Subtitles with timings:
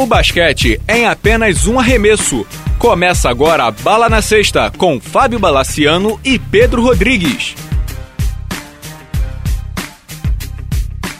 [0.00, 2.46] O basquete é em apenas um arremesso.
[2.78, 7.54] Começa agora a Bala na Sexta com Fábio Balaciano e Pedro Rodrigues.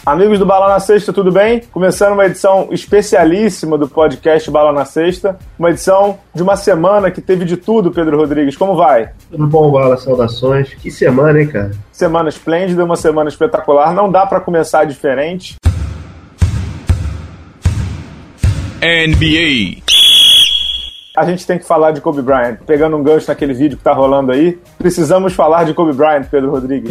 [0.06, 1.60] Amigos do Bala na Sexta, tudo bem?
[1.70, 5.38] Começando uma edição especialíssima do podcast Bala na Sexta.
[5.58, 8.56] Uma edição de uma semana que teve de tudo, Pedro Rodrigues.
[8.56, 9.10] Como vai?
[9.30, 9.98] Tudo bom, Bala?
[9.98, 10.72] Saudações.
[10.72, 11.72] Que semana, hein, cara?
[11.92, 13.92] Semana esplêndida, uma semana espetacular.
[13.92, 15.56] Não dá para começar diferente.
[18.80, 19.82] NBA.
[21.16, 22.56] A gente tem que falar de Kobe Bryant.
[22.66, 26.50] Pegando um gancho naquele vídeo que tá rolando aí, precisamos falar de Kobe Bryant, Pedro
[26.50, 26.90] Rodrigues.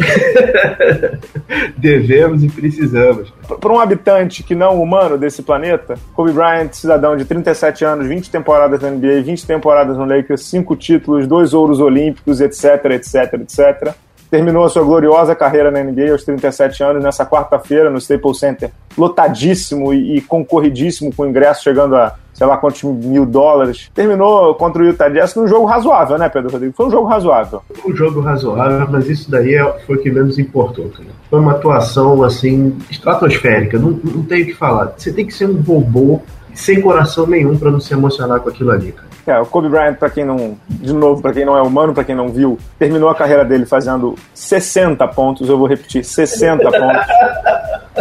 [1.76, 3.32] Devemos e precisamos.
[3.60, 8.30] Para um habitante que não humano desse planeta, Kobe Bryant, cidadão de 37 anos, 20
[8.30, 13.94] temporadas na NBA, 20 temporadas no Lakers, 5 títulos, 2 ouros olímpicos, etc, etc, etc
[14.30, 18.70] terminou a sua gloriosa carreira na NBA aos 37 anos, nessa quarta-feira no Staples Center,
[18.96, 23.90] lotadíssimo e, e concorridíssimo com ingresso chegando a sei lá quantos mil dólares.
[23.94, 26.74] Terminou contra o Utah Jazz num jogo razoável, né, Pedro Rodrigues?
[26.74, 27.60] Foi um jogo razoável.
[27.68, 30.88] Foi um jogo razoável, mas isso daí é, foi o que menos importou.
[30.88, 31.10] Cara.
[31.28, 33.78] Foi uma atuação, assim, estratosférica.
[33.78, 34.94] Não, não tem o que falar.
[34.96, 36.22] Você tem que ser um robô
[36.54, 39.10] sem coração nenhum para não se emocionar com aquilo ali, cara.
[39.26, 42.04] É, o Kobe Bryant, para quem não, de novo, para quem não é humano, para
[42.04, 47.06] quem não viu, terminou a carreira dele fazendo 60 pontos, eu vou repetir, 60 pontos.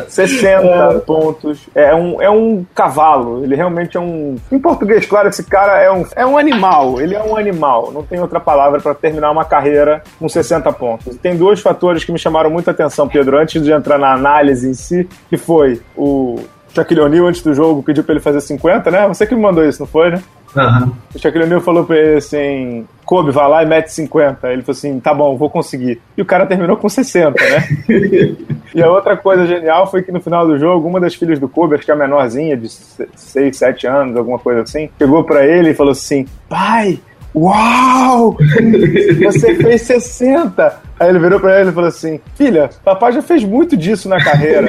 [0.08, 1.68] 60 pontos.
[1.76, 4.38] É um, é um cavalo, ele realmente é um.
[4.52, 8.04] Em português, claro, esse cara é um, é um animal, ele é um animal, não
[8.04, 11.18] tem outra palavra para terminar uma carreira com 60 pontos.
[11.18, 14.74] Tem dois fatores que me chamaram muita atenção, Pedro, antes de entrar na análise em
[14.74, 16.40] si, que foi o
[16.74, 19.08] Shaquille O'Neal, antes do jogo, pediu pra ele fazer 50, né?
[19.08, 20.22] Você que me mandou isso, não foi, né?
[20.56, 20.92] Uhum.
[21.14, 24.48] O Shaquille O'Neal falou pra ele assim: Kobe, vai lá e mete 50.
[24.48, 26.02] Aí ele falou assim: tá bom, vou conseguir.
[26.18, 27.68] E o cara terminou com 60, né?
[28.74, 31.48] e a outra coisa genial foi que no final do jogo, uma das filhas do
[31.48, 35.46] Kobe, acho que é a menorzinha, de 6, 7 anos, alguma coisa assim, chegou pra
[35.46, 37.00] ele e falou assim: pai,
[37.36, 38.38] Uau!
[39.24, 40.90] Você fez 60!
[41.00, 44.22] Aí ele virou pra ela e falou assim: Filha, papai já fez muito disso na
[44.22, 44.68] carreira.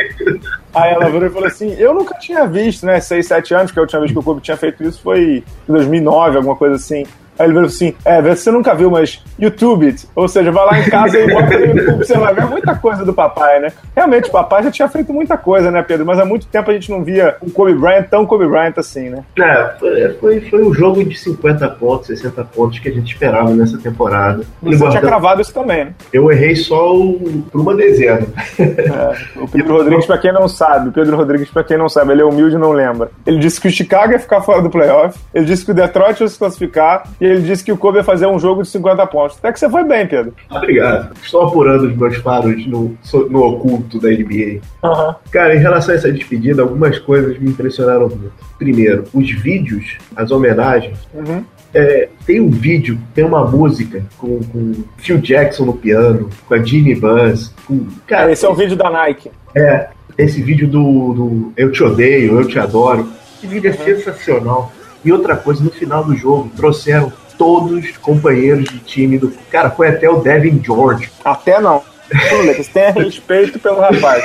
[0.72, 3.00] Aí ela virou e falou assim: Eu nunca tinha visto, né?
[3.00, 5.72] 6, 7 anos, que a última vez que o Kobe tinha feito isso foi em
[5.72, 7.04] 2009, alguma coisa assim.
[7.40, 10.06] Aí ele falou assim: É, você nunca viu, mas YouTube it.
[10.14, 13.02] Ou seja, vai lá em casa e bota no YouTube, você vai ver muita coisa
[13.02, 13.72] do papai, né?
[13.96, 16.04] Realmente, o papai já tinha feito muita coisa, né, Pedro?
[16.04, 19.08] Mas há muito tempo a gente não via um Kobe Bryant tão Kobe Bryant assim,
[19.08, 19.24] né?
[19.38, 23.50] É, foi, foi, foi um jogo de 50 pontos, 60 pontos que a gente esperava
[23.50, 24.44] nessa temporada.
[24.62, 25.94] Você tinha cravado isso também, né?
[26.12, 28.26] Eu errei só o, por uma dezena.
[28.58, 32.12] É, o Pedro Rodrigues, pra quem não sabe, o Pedro Rodrigues, pra quem não sabe,
[32.12, 33.10] ele é humilde e não lembra.
[33.26, 36.20] Ele disse que o Chicago ia ficar fora do playoff, ele disse que o Detroit
[36.20, 39.06] ia se classificar, e ele disse que o Kobe ia fazer um jogo de 50
[39.06, 39.38] pontos.
[39.38, 40.34] Até que você foi bem, Pedro.
[40.50, 41.14] Obrigado.
[41.22, 42.96] Estou apurando os meus faros no,
[43.28, 44.60] no oculto da NBA.
[44.82, 45.14] Uhum.
[45.30, 48.32] Cara, em relação a essa despedida, algumas coisas me impressionaram muito.
[48.58, 50.98] Primeiro, os vídeos, as homenagens.
[51.14, 51.44] Uhum.
[51.72, 56.58] É, tem um vídeo, tem uma música com, com Phil Jackson no piano, com a
[56.62, 57.54] Ginny Buzz.
[57.64, 59.30] Com, cara, esse é um vídeo da Nike.
[59.54, 59.88] É,
[60.18, 63.08] esse vídeo do, do Eu Te Odeio, Eu Te Adoro.
[63.36, 63.84] Esse vídeo é uhum.
[63.84, 64.72] sensacional.
[65.04, 69.32] E outra coisa, no final do jogo, trouxeram todos os companheiros de time do.
[69.50, 71.10] Cara, foi até o Devin George.
[71.24, 71.82] Até não.
[72.12, 74.22] O Lakers tenha respeito pelo rapaz.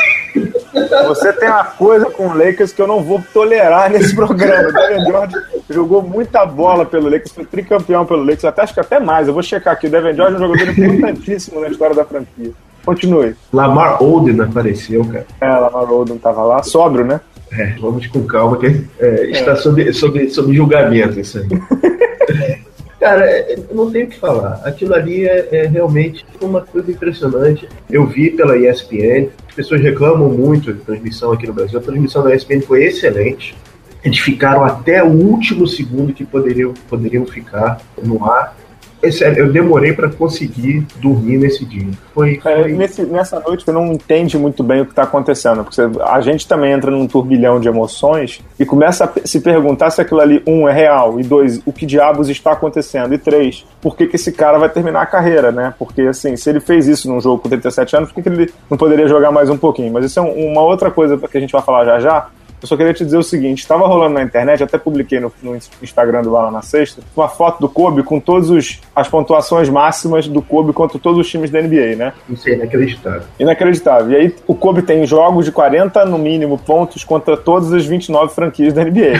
[1.07, 4.69] Você tem uma coisa com o Lakers que eu não vou tolerar nesse programa.
[4.69, 5.35] O Devin George
[5.69, 9.27] jogou muita bola pelo Lakers, foi tricampeão pelo Lakers, até acho que até mais.
[9.27, 9.87] Eu vou checar aqui.
[9.87, 12.51] O Devin George é um jogador importantíssimo na história da franquia.
[12.83, 13.35] Continue.
[13.53, 15.25] Lamar Odin apareceu, cara.
[15.39, 17.21] É, Lamar Odin tava lá, sóbrio, né?
[17.51, 19.55] É, vamos com calma, que é, está.
[19.55, 21.47] Sob, sob, sob julgamento isso aí.
[22.99, 24.61] Cara, é, não tenho o que falar.
[24.63, 27.69] Aquilo ali é, é, realmente uma coisa impressionante.
[27.89, 31.77] Eu vi pela ESPN, as pessoas reclamam muito da transmissão aqui no Brasil.
[31.77, 33.55] A transmissão da ESPN foi excelente.
[34.03, 38.55] Eles ficaram até o último segundo que poderiam, poderiam ficar no ar.
[39.05, 41.87] É sério, eu demorei para conseguir dormir nesse dia.
[42.13, 42.51] Foi, é, foi...
[42.51, 46.21] É, nesse, nessa noite você não entende muito bem o que está acontecendo, porque a
[46.21, 50.41] gente também entra num turbilhão de emoções e começa a se perguntar se aquilo ali,
[50.47, 54.15] um, é real, e dois, o que diabos está acontecendo, e três, por que, que
[54.15, 55.73] esse cara vai terminar a carreira, né?
[55.77, 58.51] Porque, assim, se ele fez isso num jogo com 37 anos, por que, que ele
[58.69, 59.93] não poderia jogar mais um pouquinho?
[59.93, 62.27] Mas isso é uma outra coisa que a gente vai falar já já,
[62.65, 65.55] eu só queria te dizer o seguinte: estava rolando na internet, até publiquei no, no
[65.81, 70.41] Instagram do Bala na Sexta, uma foto do Kobe com todas as pontuações máximas do
[70.41, 72.13] Kobe contra todos os times da NBA, né?
[72.27, 73.21] Isso é inacreditável.
[73.39, 74.11] Inacreditável.
[74.11, 78.33] E aí o Kobe tem jogos de 40 no mínimo pontos contra todas as 29
[78.33, 79.13] franquias da NBA.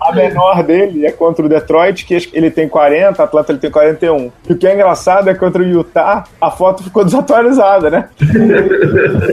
[0.00, 4.32] A menor dele é contra o Detroit, que ele tem 40, Atlanta ele tem 41.
[4.48, 8.08] E o que é engraçado é que contra o Utah, a foto ficou desatualizada, né?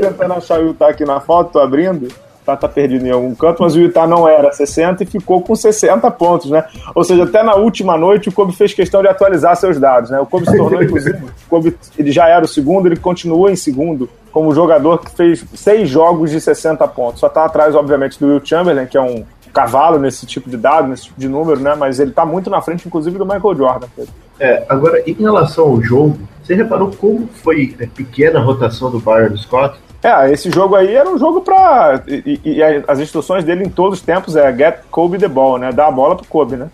[0.01, 2.07] tentando achar o Utah aqui na foto, tô abrindo.
[2.43, 5.55] Utah tá perdido em algum canto, mas o Utah não era 60 e ficou com
[5.55, 6.65] 60 pontos, né?
[6.93, 10.19] Ou seja, até na última noite o Kobe fez questão de atualizar seus dados, né?
[10.19, 13.55] O Kobe se tornou, inclusive, o Kobe, ele já era o segundo, ele continua em
[13.55, 17.19] segundo como jogador que fez seis jogos de 60 pontos.
[17.19, 20.87] Só tá atrás, obviamente, do Will Chamberlain, que é um cavalo nesse tipo de dado,
[20.87, 21.75] nesse tipo de número, né?
[21.75, 23.87] Mas ele tá muito na frente, inclusive, do Michael Jordan.
[23.95, 24.11] Pedro.
[24.39, 29.37] É, agora, em relação ao jogo, você reparou como foi a pequena rotação do Byron
[29.37, 29.77] Scott?
[30.01, 33.99] É, esse jogo aí era um jogo para e, e, as instruções dele em todos
[33.99, 35.71] os tempos é get Kobe the ball, né?
[35.71, 36.67] Dar a bola pro Kobe, né?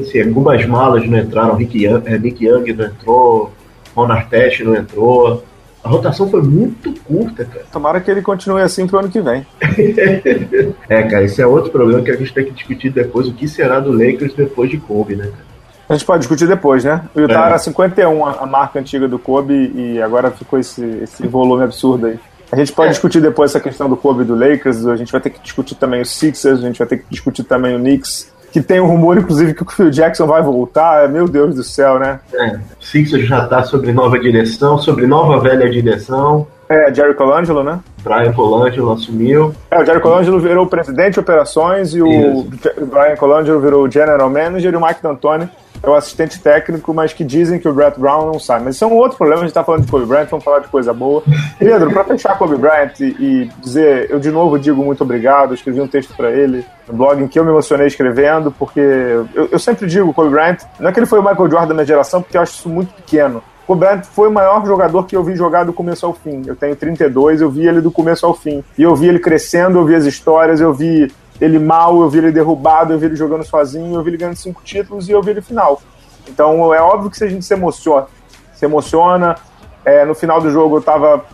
[0.00, 3.52] Assim, algumas malas não entraram, Rick Young, é, Nick Young não entrou,
[3.94, 5.42] Ron Artest não entrou.
[5.82, 7.64] A rotação foi muito curta, cara.
[7.72, 9.46] Tomara que ele continue assim pro ano que vem.
[10.88, 13.28] é, cara, esse é outro problema que a gente tem que discutir depois.
[13.28, 15.48] O que será do Lakers depois de Kobe, né, cara?
[15.88, 17.02] A gente pode discutir depois, né?
[17.14, 17.46] O Utah é.
[17.46, 22.20] era 51, a marca antiga do Kobe, e agora ficou esse, esse volume absurdo aí.
[22.52, 22.92] A gente pode é.
[22.92, 26.02] discutir depois essa questão do Kobe do Lakers, a gente vai ter que discutir também
[26.02, 29.18] os Sixers, a gente vai ter que discutir também o Knicks, que tem um rumor,
[29.18, 31.08] inclusive, que o Phil Jackson vai voltar.
[31.08, 32.20] Meu Deus do céu, né?
[32.32, 36.46] É, Sixers já tá sobre nova direção, sobre nova velha direção.
[36.68, 37.80] É, Jerry Colangelo, né?
[38.02, 39.54] Brian Colangelo assumiu.
[39.70, 42.50] É, o Jerry Colangelo virou presidente de operações e o Isso.
[42.86, 45.48] Brian Colangelo virou general manager e o Mike D'Antoni
[45.82, 48.60] é o assistente técnico, mas que dizem que o Brett Brown não sai.
[48.60, 50.60] Mas isso é um outro problema, a gente tá falando de Kobe Bryant, vamos falar
[50.60, 51.22] de coisa boa.
[51.58, 55.80] Pedro, para fechar Kobe Bryant e, e, dizer, eu de novo digo muito obrigado, escrevi
[55.80, 59.58] um texto para ele no blog em que eu me emocionei escrevendo, porque eu, eu
[59.58, 62.22] sempre digo, Kobe Bryant, não é que ele foi o Michael Jordan da minha geração,
[62.22, 63.42] porque eu acho isso muito pequeno.
[63.68, 66.42] Kobe Bryant foi o maior jogador que eu vi jogar do começo ao fim.
[66.46, 68.64] Eu tenho 32, eu vi ele do começo ao fim.
[68.78, 72.18] E eu vi ele crescendo, eu vi as histórias, eu vi ele mal, eu vi
[72.18, 75.22] ele derrubado, eu vi ele jogando sozinho, eu vi ele ganhando cinco títulos e eu
[75.22, 75.80] vi ele final.
[76.28, 78.06] Então é óbvio que a gente se emociona,
[78.52, 79.36] se emociona.
[79.84, 81.24] É, no final do jogo eu tava.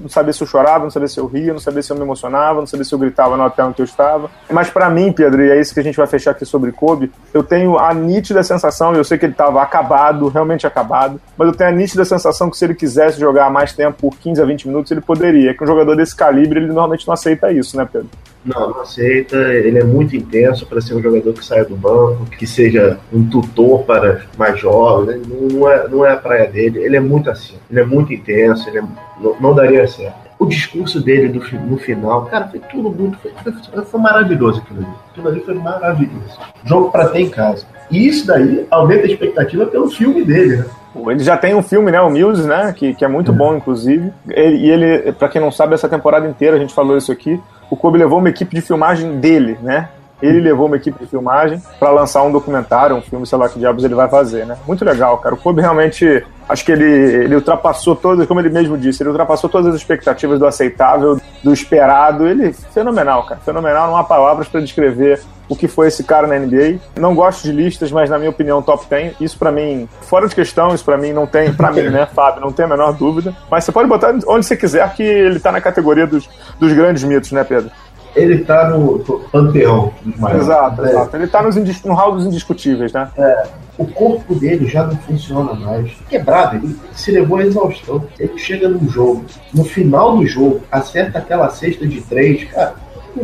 [0.00, 2.02] Não sabia se eu chorava, não sabia se eu ria, não sabia se eu me
[2.02, 4.30] emocionava, não sabia se eu gritava no hotel que eu estava.
[4.48, 7.10] Mas para mim, Pedro, e é isso que a gente vai fechar aqui sobre Kobe,
[7.34, 11.54] eu tenho a nítida sensação, eu sei que ele estava acabado, realmente acabado, mas eu
[11.54, 14.68] tenho a nítida sensação que se ele quisesse jogar mais tempo, por 15 a 20
[14.68, 15.52] minutos, ele poderia.
[15.52, 18.08] Que um jogador desse calibre, ele normalmente não aceita isso, né, Pedro?
[18.48, 19.36] Não, não aceita.
[19.36, 23.24] Ele é muito intenso para ser um jogador que saia do banco, que seja um
[23.28, 25.26] tutor para mais jovens.
[25.26, 25.36] Né?
[25.52, 26.78] Não, é, não é a praia dele.
[26.78, 27.56] Ele é muito assim.
[27.70, 28.68] Ele é muito intenso.
[28.68, 28.82] Ele é,
[29.20, 30.28] não, não, daria certo.
[30.38, 33.18] O discurso dele do, no final, cara, foi tudo muito.
[33.18, 34.94] Foi, foi, foi maravilhoso aquilo ali.
[35.10, 36.38] Aquilo ali foi maravilhoso.
[36.64, 37.66] Jogo para ter em casa.
[37.90, 40.64] E isso daí aumenta a expectativa pelo filme dele, né?
[41.06, 43.34] Ele já tem um filme, né, o Muse, né, que, que é muito é.
[43.34, 44.10] bom, inclusive.
[44.28, 47.40] Ele, e ele, para quem não sabe, essa temporada inteira, a gente falou isso aqui,
[47.70, 49.88] o Kobe levou uma equipe de filmagem dele, né?
[50.20, 53.58] Ele levou uma equipe de filmagem para lançar um documentário, um filme, sei lá que
[53.58, 54.56] diabos ele vai fazer, né?
[54.66, 55.34] Muito legal, cara.
[55.34, 59.48] O Kobe realmente, acho que ele, ele ultrapassou todas, como ele mesmo disse, ele ultrapassou
[59.48, 62.26] todas as expectativas do aceitável, do esperado.
[62.26, 63.40] Ele, fenomenal, cara.
[63.44, 66.78] Fenomenal, não há palavras para descrever o que foi esse cara na NBA.
[66.98, 69.16] Não gosto de listas, mas na minha opinião, top 10.
[69.20, 72.40] Isso para mim, fora de questão, isso para mim não tem, para mim, né, Fábio,
[72.40, 73.34] não tem a menor dúvida.
[73.50, 76.28] Mas você pode botar onde você quiser que ele tá na categoria dos,
[76.58, 77.70] dos grandes mitos, né, Pedro?
[78.14, 78.98] ele tá no
[79.30, 79.92] panteão.
[80.34, 80.90] Exato, é.
[80.90, 81.16] exato.
[81.16, 83.08] Ele tá nos no hall dos indiscutíveis, né?
[83.16, 83.46] É.
[83.76, 85.92] O corpo dele já não funciona mais.
[86.08, 88.04] Quebrado, ele se levou a exaustão.
[88.18, 89.24] Ele chega num jogo,
[89.54, 92.74] no final do jogo, acerta aquela cesta de três, cara,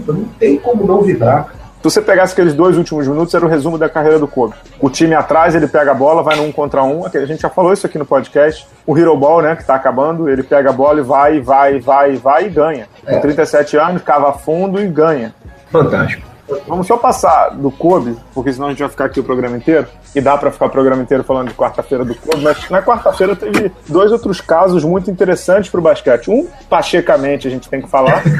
[0.06, 1.52] não tem como não vibrar.
[1.84, 4.54] Se você pegasse aqueles dois últimos minutos, era o resumo da carreira do Kobe.
[4.80, 7.04] O time atrás, ele pega a bola, vai no um contra um.
[7.04, 8.66] A gente já falou isso aqui no podcast.
[8.86, 12.16] O Hero Ball, né, que tá acabando, ele pega a bola e vai, vai, vai,
[12.16, 12.88] vai e ganha.
[13.04, 13.16] É.
[13.16, 15.34] Com 37 anos, cava fundo e ganha.
[15.70, 16.33] Fantástico.
[16.66, 19.86] Vamos só passar do Kobe, porque senão a gente vai ficar aqui o programa inteiro.
[20.14, 23.34] E dá para ficar o programa inteiro falando de quarta-feira do Kobe, mas na quarta-feira
[23.34, 26.30] teve dois outros casos muito interessantes pro basquete.
[26.30, 28.22] Um, pachecamente, a gente tem que falar.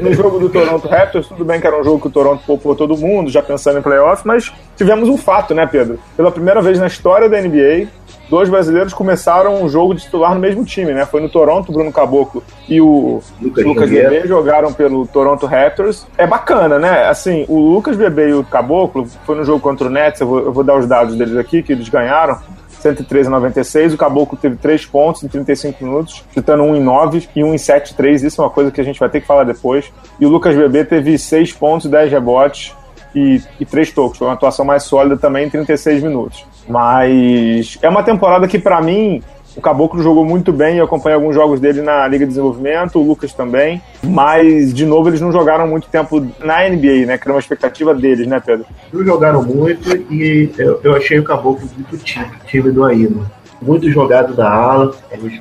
[0.00, 2.74] No jogo do Toronto Raptors, tudo bem que era um jogo que o Toronto poupou
[2.74, 5.98] todo mundo, já pensando em playoff, mas tivemos um fato, né, Pedro?
[6.16, 7.88] Pela primeira vez na história da NBA,
[8.30, 11.04] dois brasileiros começaram um jogo de titular no mesmo time, né?
[11.04, 16.06] Foi no Toronto, Bruno Caboclo e o Lucas, Lucas Bebê jogaram pelo Toronto Raptors.
[16.16, 17.08] É bacana, né?
[17.08, 20.40] Assim, o Lucas Bebê e o Caboclo foi no jogo contra o Nets, eu vou,
[20.40, 22.38] eu vou dar os dados deles aqui, que eles ganharam.
[22.80, 23.94] 113 a 96.
[23.94, 27.58] O Caboclo teve 3 pontos em 35 minutos, chutando 1 em 9 e 1 em
[27.58, 28.22] 7 3.
[28.22, 29.92] Isso é uma coisa que a gente vai ter que falar depois.
[30.18, 32.74] E o Lucas Bebê teve 6 pontos, 10 rebotes
[33.14, 34.18] e, e 3 tocos.
[34.18, 36.44] Foi uma atuação mais sólida também em 36 minutos.
[36.68, 39.22] Mas é uma temporada que, para mim,
[39.60, 43.06] o Caboclo jogou muito bem, eu acompanhei alguns jogos dele na Liga de Desenvolvimento, o
[43.06, 47.18] Lucas também, mas de novo eles não jogaram muito tempo na NBA, né?
[47.18, 48.64] Que era uma expectativa deles, né, Pedro?
[48.90, 53.20] Não jogaram muito e eu, eu achei o Caboclo muito tímido, tímido ainda.
[53.60, 54.94] Muito jogado da ala,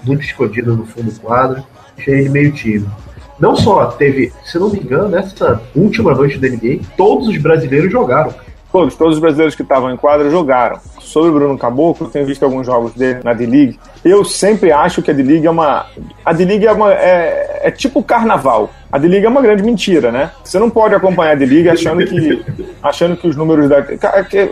[0.05, 1.63] muito escondido no fundo do quadro,
[1.97, 2.91] achei ele meio tímido.
[3.39, 7.89] não só teve, se não me engano, nessa última noite da NBA, todos os brasileiros
[7.89, 8.33] jogaram.
[8.71, 10.79] Todos, todos os brasileiros que estavam em quadra jogaram.
[10.99, 13.79] Sobre o Bruno Caboclo, eu tenho visto alguns jogos dele na D-League.
[14.05, 15.87] Eu sempre acho que a D-League é uma.
[16.23, 18.69] A D-League é, uma, é, é tipo carnaval.
[18.91, 20.31] A D-League é uma grande mentira, né?
[20.43, 22.45] Você não pode acompanhar a D-League achando que,
[22.81, 23.81] achando que os números da.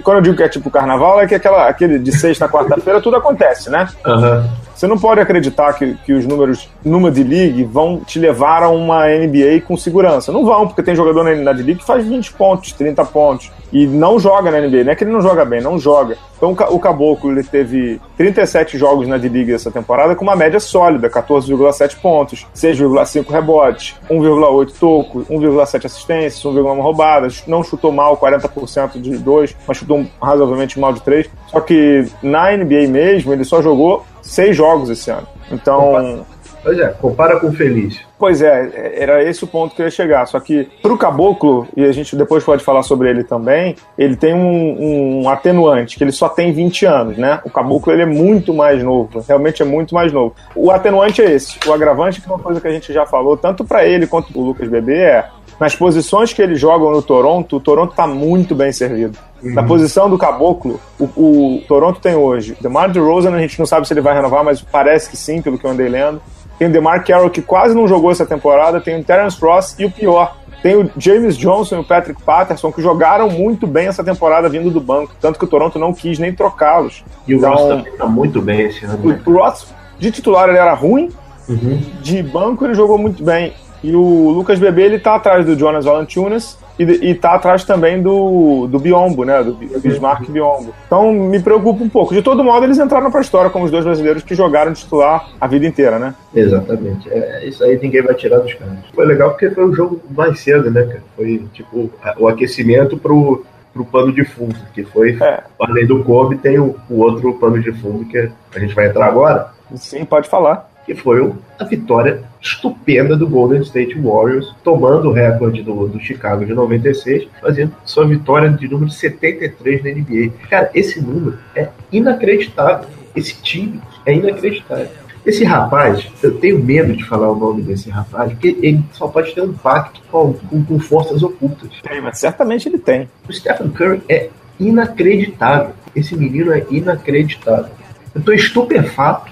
[0.03, 2.99] Quando eu digo que é tipo carnaval, é que aquela, aquele de sexta a quarta-feira
[2.99, 3.87] tudo acontece, né?
[4.05, 4.66] Uhum.
[4.77, 9.07] Você não pode acreditar que, que os números numa D-League vão te levar a uma
[9.07, 10.31] NBA com segurança.
[10.31, 13.51] Não vão, porque tem jogador na, na D-League que faz 20 pontos, 30 pontos.
[13.73, 14.83] E não joga na NBA.
[14.83, 16.15] Não é que ele não joga bem, não joga.
[16.37, 21.09] Então o Caboclo ele teve 37 jogos na D-League essa temporada com uma média sólida,
[21.09, 29.17] 14,7 pontos, 6,5 rebotes, 1,8 tocos, 1,7 assistências, 1,1 roubadas, não chutou mal 40% de
[29.17, 31.27] 2, mas chutou razoavelmente mal de 3.
[31.47, 35.27] Só que na NBA mesmo ele só jogou seis jogos esse ano.
[35.51, 36.25] Então.
[36.63, 38.01] Pois é, compara com o Feliz.
[38.19, 40.25] Pois é, era esse o ponto que eu ia chegar.
[40.25, 44.33] Só que pro Caboclo, e a gente depois pode falar sobre ele também, ele tem
[44.33, 47.39] um, um atenuante, que ele só tem 20 anos, né?
[47.45, 50.35] O Caboclo ele é muito mais novo, realmente é muito mais novo.
[50.55, 51.57] O atenuante é esse.
[51.65, 54.37] O agravante, que é uma coisa que a gente já falou, tanto para ele quanto
[54.37, 55.29] o Lucas Bebê, é
[55.59, 59.17] nas posições que eles jogam no Toronto, o Toronto está muito bem servido.
[59.41, 59.53] Uhum.
[59.53, 63.87] Na posição do Caboclo, o, o Toronto tem hoje DeMar DeRozan, a gente não sabe
[63.87, 66.21] se ele vai renovar, mas parece que sim, pelo que eu andei lendo.
[66.57, 68.81] Tem o DeMar Carroll, que quase não jogou essa temporada.
[68.81, 72.71] Tem o Terence Ross e o pior, tem o James Johnson e o Patrick Patterson,
[72.71, 75.13] que jogaram muito bem essa temporada vindo do banco.
[75.21, 77.03] Tanto que o Toronto não quis nem trocá-los.
[77.27, 79.07] E o então, Ross também tá muito bem esse ano.
[79.07, 79.21] Né?
[79.23, 79.67] O Ross,
[79.99, 81.09] de titular, ele era ruim.
[81.47, 81.79] Uhum.
[82.01, 83.53] De banco, ele jogou muito bem.
[83.83, 88.01] E o Lucas Bebê, ele tá atrás do Jonas Valanciunas e, e tá atrás também
[88.01, 89.43] do, do Biombo, né?
[89.43, 90.73] Do, Bismarck Biombo.
[90.85, 92.13] Então me preocupa um pouco.
[92.13, 95.47] De todo modo, eles entraram pra história como os dois brasileiros que jogaram titular a
[95.47, 96.13] vida inteira, né?
[96.35, 97.09] Exatamente.
[97.09, 98.77] É, isso aí ninguém vai tirar dos caras.
[98.93, 101.03] Foi legal porque foi um jogo mais cedo, né, cara?
[101.15, 103.43] Foi tipo o aquecimento pro,
[103.73, 105.43] pro pano de fundo, que foi, é.
[105.59, 109.07] além do Kobe, tem o, o outro pano de fundo que a gente vai entrar
[109.07, 109.51] agora.
[109.75, 115.61] Sim, pode falar que foi a vitória estupenda do Golden State Warriors, tomando o recorde
[115.61, 120.33] do, do Chicago de 96, fazendo sua vitória de número 73 na NBA.
[120.49, 122.87] Cara, esse número é inacreditável.
[123.13, 124.87] Esse time é inacreditável.
[125.25, 129.35] Esse rapaz, eu tenho medo de falar o nome desse rapaz, porque ele só pode
[129.35, 131.69] ter um pacto com, com, com forças ocultas.
[131.83, 133.09] Tem, mas certamente ele tem.
[133.27, 135.73] O Stephen Curry é inacreditável.
[135.93, 137.71] Esse menino é inacreditável.
[138.15, 139.29] Eu tô estupefato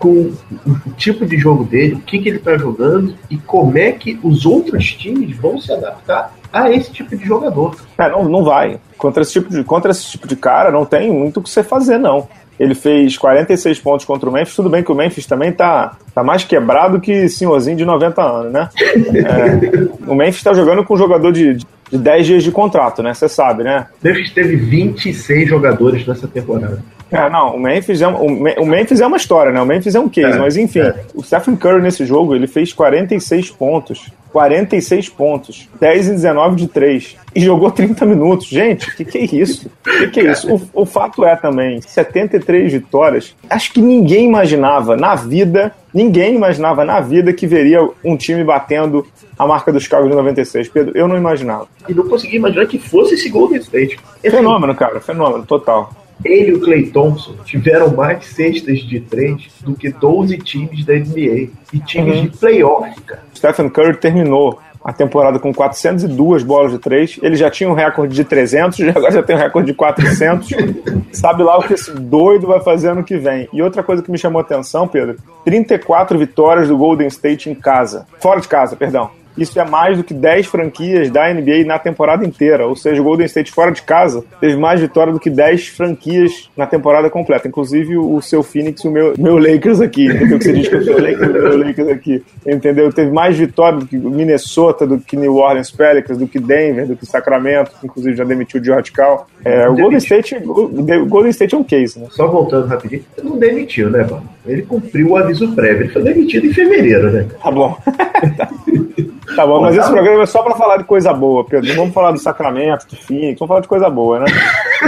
[0.00, 0.32] com
[0.66, 4.18] o tipo de jogo dele, o que, que ele está jogando e como é que
[4.22, 7.76] os outros times vão se adaptar a esse tipo de jogador.
[7.98, 8.80] É, não, não vai.
[8.96, 11.62] Contra esse, tipo de, contra esse tipo de cara, não tem muito o que você
[11.62, 12.26] fazer, não.
[12.58, 14.56] Ele fez 46 pontos contra o Memphis.
[14.56, 18.52] Tudo bem que o Memphis também tá, tá mais quebrado que senhorzinho de 90 anos,
[18.52, 18.68] né?
[18.76, 23.12] É, o Memphis tá jogando com um jogador de, de 10 dias de contrato, né?
[23.12, 23.86] Você sabe, né?
[24.02, 26.82] O Memphis teve 26 jogadores nessa temporada.
[27.10, 29.60] É, não, o Memphis, é, o Memphis é uma história, né?
[29.60, 30.94] O Memphis é um case, é, mas enfim, é.
[31.14, 34.10] o Stephen Curry nesse jogo, ele fez 46 pontos.
[34.32, 37.16] 46 pontos, 10 e 19 de 3.
[37.34, 38.46] E jogou 30 minutos.
[38.46, 39.70] Gente, o que, que, é isso?
[39.84, 40.54] O que, que, é isso?
[40.72, 43.34] O, o fato é também, 73 vitórias.
[43.48, 49.06] Acho que ninguém imaginava na vida, ninguém imaginava na vida que veria um time batendo
[49.38, 50.68] a marca dos Chicago de 96.
[50.68, 51.66] Pedro, eu não imaginava.
[51.88, 53.98] E não conseguia imaginar que fosse esse Golden State.
[54.22, 55.90] Fenômeno, cara, fenômeno, total.
[56.24, 60.94] Ele e o Clay Thompson tiveram mais cestas de três do que 12 times da
[60.94, 61.48] NBA.
[61.72, 62.22] E times uhum.
[62.22, 63.22] de playoff, cara.
[63.34, 67.18] Stephen Curry terminou a temporada com 402 bolas de três.
[67.22, 70.48] Ele já tinha um recorde de 300, agora já tem um recorde de 400.
[71.12, 73.48] Sabe lá o que esse doido vai fazer ano que vem.
[73.52, 77.54] E outra coisa que me chamou a atenção, Pedro: 34 vitórias do Golden State em
[77.54, 78.06] casa.
[78.18, 79.10] Fora de casa, perdão.
[79.36, 82.66] Isso é mais do que 10 franquias da NBA na temporada inteira.
[82.66, 86.50] Ou seja, o Golden State fora de casa teve mais vitória do que 10 franquias
[86.56, 87.48] na temporada completa.
[87.48, 90.06] Inclusive o seu Phoenix e o meu, meu Lakers aqui.
[90.06, 90.38] Entendeu?
[90.38, 92.22] Que você diz que o seu Lakers meu Lakers aqui.
[92.46, 92.92] Entendeu?
[92.92, 96.96] Teve mais vitória do que Minnesota, do que New Orleans Pelicans, do que Denver, do
[96.96, 97.72] que Sacramento.
[97.84, 99.26] Inclusive já demitiu o George Cal.
[99.44, 102.06] É, o Golden State, o Golden State é um case, né?
[102.10, 103.04] Só voltando rapidinho.
[103.22, 104.28] Não demitiu, né, mano?
[104.46, 105.84] Ele cumpriu o aviso prévio.
[105.84, 107.26] Ele foi demitido em fevereiro, né?
[107.42, 107.76] Tá bom.
[109.34, 111.68] Tá bom, mas esse programa é só pra falar de coisa boa, Pedro.
[111.68, 114.26] Não vamos falar do Sacramento, do Phoenix, vamos falar de coisa boa, né?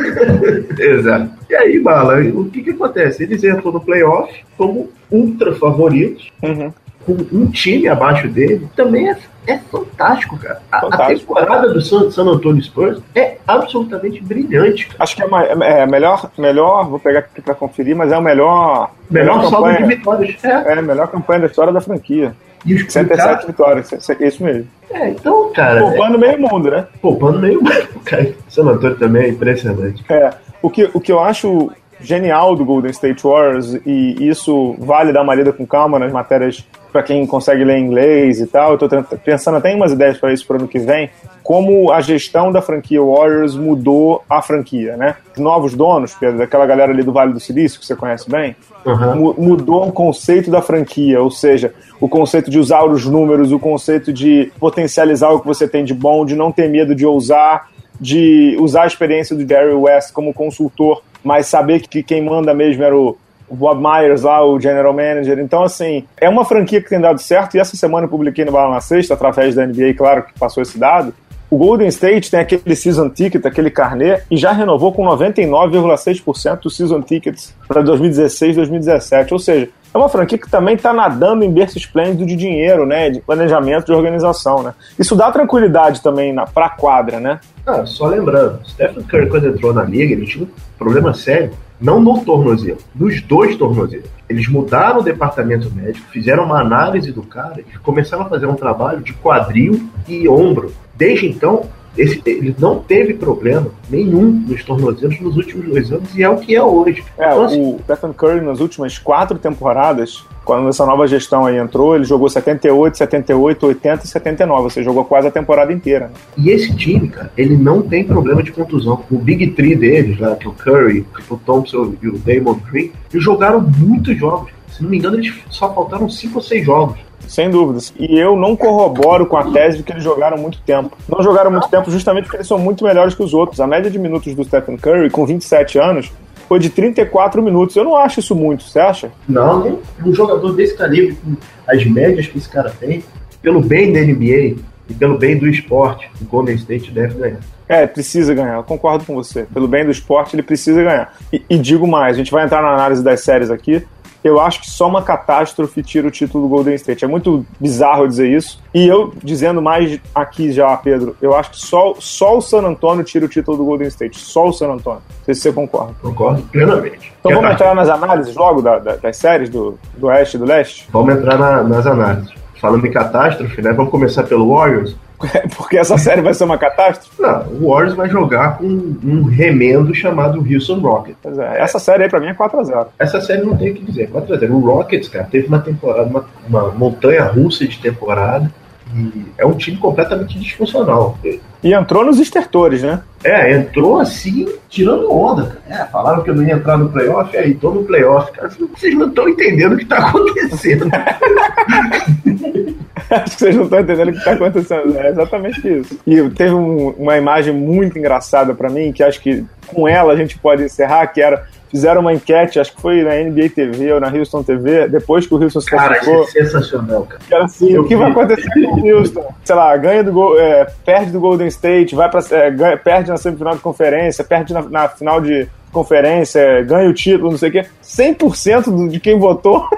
[0.79, 1.31] Exato.
[1.49, 3.23] E aí, Bala, o que que acontece?
[3.23, 6.73] Eles entram no playoff como ultra favoritos, uhum.
[7.05, 8.69] com um time abaixo dele.
[8.75, 10.61] Também é, é fantástico, cara.
[10.81, 11.37] Fantástico.
[11.37, 14.87] A, temporada do San, San Antonio Spurs é absolutamente brilhante.
[14.87, 15.05] Cara.
[15.05, 18.19] Acho que é, uma, é, é melhor, melhor, vou pegar aqui pra conferir, mas é
[18.19, 18.91] o melhor...
[19.11, 20.45] Melhor, melhor saldo de vitórias.
[20.45, 20.73] É.
[20.73, 22.35] é, melhor campanha da história da franquia.
[22.65, 23.47] E os 107 cara...
[23.47, 24.69] vitórias, é isso mesmo.
[24.91, 25.81] É, então, cara.
[25.81, 26.19] Poupando é...
[26.19, 26.87] meio mundo, né?
[27.01, 28.33] Poupando meio mundo, cara.
[28.49, 30.05] San Antônio também é impressionante.
[30.09, 30.31] É.
[30.61, 35.23] O que, o que eu acho genial do Golden State Warriors, e isso vale dar
[35.23, 38.73] uma lida com calma nas matérias para quem consegue ler inglês e tal.
[38.73, 38.89] Eu tô
[39.25, 41.09] pensando até em umas ideias para isso para o ano que vem.
[41.43, 45.17] Como a gestão da franquia Warriors mudou a franquia, né?
[45.35, 48.55] Os novos donos, Pedro, aquela galera ali do Vale do Silício, que você conhece bem,
[48.85, 49.35] uhum.
[49.39, 54.13] mudou o conceito da franquia, ou seja, o conceito de usar os números, o conceito
[54.13, 57.69] de potencializar o que você tem de bom, de não ter medo de ousar,
[58.01, 62.83] de usar a experiência do Jerry West como consultor, mas saber que quem manda mesmo
[62.83, 63.17] era o,
[63.53, 65.39] Bob Myers lá, o general manager.
[65.39, 67.55] Então, assim, é uma franquia que tem dado certo.
[67.55, 70.63] E essa semana eu publiquei no Bala na Sexta, através da NBA, claro, que passou
[70.63, 71.15] esse dado.
[71.51, 76.75] O Golden State tem aquele season ticket, aquele carnê, e já renovou com 99,6% dos
[76.75, 79.35] season tickets para 2016 2017.
[79.35, 83.11] Ou seja, é uma franquia que também está nadando em berço esplêndido de dinheiro, né?
[83.11, 84.75] De planejamento, de organização, né?
[84.99, 87.41] Isso dá tranquilidade também para a quadra, né?
[87.67, 92.01] Ah, só lembrando, Stephen Curry quando entrou na liga, ele tinha um problema sério não
[92.01, 94.09] no tornozelo, nos dois tornozelos.
[94.29, 98.55] Eles mudaram o departamento médico, fizeram uma análise do cara e começaram a fazer um
[98.55, 100.73] trabalho de quadril e ombro.
[100.95, 106.23] Desde então, esse, ele não teve problema nenhum nos tornozelos nos últimos dois anos e
[106.23, 107.05] é o que é hoje.
[107.19, 111.59] É, então, assim, o Stephen Curry nas últimas quatro temporadas, quando essa nova gestão aí
[111.59, 114.63] entrou, ele jogou 78, 78, 80 e 79.
[114.63, 116.07] Você jogou quase a temporada inteira.
[116.07, 116.13] Né?
[116.39, 119.05] E esse time, cara, ele não tem problema de contusão.
[119.11, 122.91] O Big Three deles, lá, que é o Curry, o Thompson e o Damon Green,
[123.13, 124.51] eles jogaram muitos jogos.
[124.69, 126.99] Se não me engano, eles só faltaram cinco ou seis jogos.
[127.29, 127.93] Sem dúvidas.
[127.99, 130.97] E eu não corroboro com a tese de que eles jogaram muito tempo.
[131.09, 133.61] Não jogaram muito tempo justamente porque eles são muito melhores que os outros.
[133.61, 136.13] A média de minutos do Stephen Curry, com 27 anos,
[136.49, 137.75] foi de 34 minutos.
[137.77, 139.11] Eu não acho isso muito, você acha?
[139.29, 141.37] Não, um jogador desse calibre, com
[141.67, 143.03] as médias que esse cara tem,
[143.41, 144.57] pelo bem da NBA
[144.89, 147.41] e pelo bem do esporte, o Golden State deve ganhar.
[147.69, 149.45] É, precisa ganhar, eu concordo com você.
[149.45, 151.17] Pelo bem do esporte, ele precisa ganhar.
[151.33, 153.83] E, e digo mais, a gente vai entrar na análise das séries aqui,
[154.23, 157.05] eu acho que só uma catástrofe tira o título do Golden State.
[157.05, 158.61] É muito bizarro dizer isso.
[158.73, 163.05] E eu, dizendo mais aqui já, Pedro, eu acho que só, só o San Antonio
[163.05, 164.19] tira o título do Golden State.
[164.19, 165.03] Só o San Antonio.
[165.09, 165.95] Não sei se você concorda.
[166.01, 167.13] Concordo plenamente.
[167.21, 170.45] Então vamos entrar nas análises logo da, da, das séries do, do Oeste e do
[170.45, 170.89] Leste?
[170.91, 172.42] Vamos entrar na, nas análises.
[172.63, 173.73] Falando em catástrofe, né?
[173.73, 174.95] Vamos começar pelo Warriors.
[175.57, 177.21] Porque essa série vai ser uma catástrofe?
[177.21, 181.19] Não, o Warriors vai jogar com um remendo chamado Houston Rockets.
[181.21, 182.87] Pois é, essa série aí pra mim é 4x0.
[183.01, 184.49] Essa série não tem o que dizer, 4x0.
[184.51, 188.49] O Rockets, cara, teve uma temporada, uma, uma montanha russa de temporada.
[188.95, 191.19] E é um time completamente disfuncional.
[191.65, 193.01] E entrou nos estertores, né?
[193.25, 195.83] É, entrou assim, tirando onda, cara.
[195.83, 198.49] É, falaram que eu não ia entrar no playoff, aí tô no playoff, cara.
[198.49, 200.87] Vocês não estão entendendo o que tá acontecendo.
[203.11, 204.99] Acho que vocês não estão entendendo o que está acontecendo.
[204.99, 205.99] É exatamente isso.
[206.07, 210.17] E teve um, uma imagem muito engraçada para mim, que acho que com ela a
[210.17, 213.99] gente pode encerrar, que era fizeram uma enquete, acho que foi na NBA TV ou
[213.99, 216.27] na Houston TV, depois que o Houston se cara, classificou.
[216.27, 217.45] Cara, é sensacional, cara.
[217.45, 217.97] Assim, o que vi.
[217.97, 219.35] vai acontecer com o Houston?
[219.43, 223.55] Sei lá, ganha do é, perde do Golden State, vai para é, perde na semifinal
[223.55, 227.67] de conferência, perde na, na final de conferência, ganha o título, não sei o quê.
[227.97, 229.69] 100% de quem votou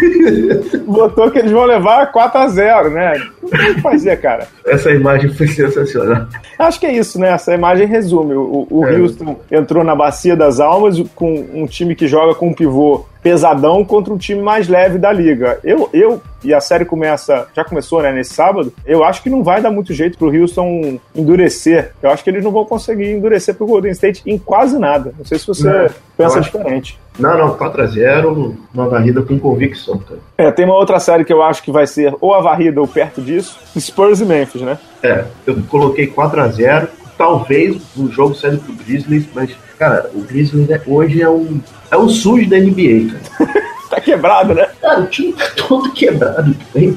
[0.86, 3.12] votou que eles vão levar 4 a 0 né?
[3.42, 4.48] O que fazer, cara?
[4.66, 6.26] Essa imagem foi sensacional.
[6.58, 7.30] Acho que é isso, né?
[7.32, 8.34] Essa imagem resume.
[8.34, 8.98] O, o é.
[8.98, 13.82] Houston entrou na bacia das almas com um time que joga com um pivô pesadão
[13.84, 15.58] contra um time mais leve da liga.
[15.64, 18.72] Eu, eu e a série começa, já começou, né, nesse sábado.
[18.84, 21.92] Eu acho que não vai dar muito jeito pro Houston endurecer.
[22.02, 25.14] Eu acho que eles não vão conseguir endurecer pro Golden State em quase nada.
[25.18, 26.98] Não sei se você não, pensa diferente.
[27.18, 30.20] Não, não, 4x0, uma varrida com convicção, cara.
[30.36, 32.88] É, tem uma outra série que eu acho que vai ser ou a varrida ou
[32.88, 34.78] perto disso, Spurs e Memphis, né?
[35.02, 40.82] É, eu coloquei 4x0, talvez o jogo saia pro Grizzlies, mas, cara, o Grizzlies é,
[40.86, 43.64] hoje é um, é um SUS da NBA, cara.
[43.90, 44.68] tá quebrado, né?
[44.80, 46.54] Cara, o time tá todo quebrado.
[46.74, 46.92] É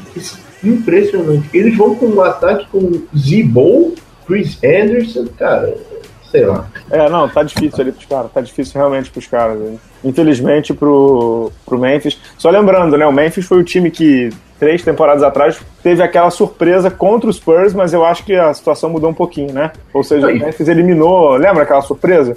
[0.64, 1.48] impressionante.
[1.54, 3.94] Eles vão com um ataque com Z-Bowl,
[4.26, 5.76] Chris Anderson, cara,
[6.32, 6.66] sei lá.
[6.90, 9.60] É, não, tá difícil ali pros caras, tá difícil realmente pros caras.
[10.04, 12.20] Infelizmente pro, pro Memphis.
[12.38, 16.90] Só lembrando, né, o Memphis foi o time que três temporadas atrás teve aquela surpresa
[16.90, 19.72] contra os Spurs, mas eu acho que a situação mudou um pouquinho, né?
[19.94, 20.38] Ou seja, Aí.
[20.38, 22.36] o Memphis eliminou, lembra aquela surpresa?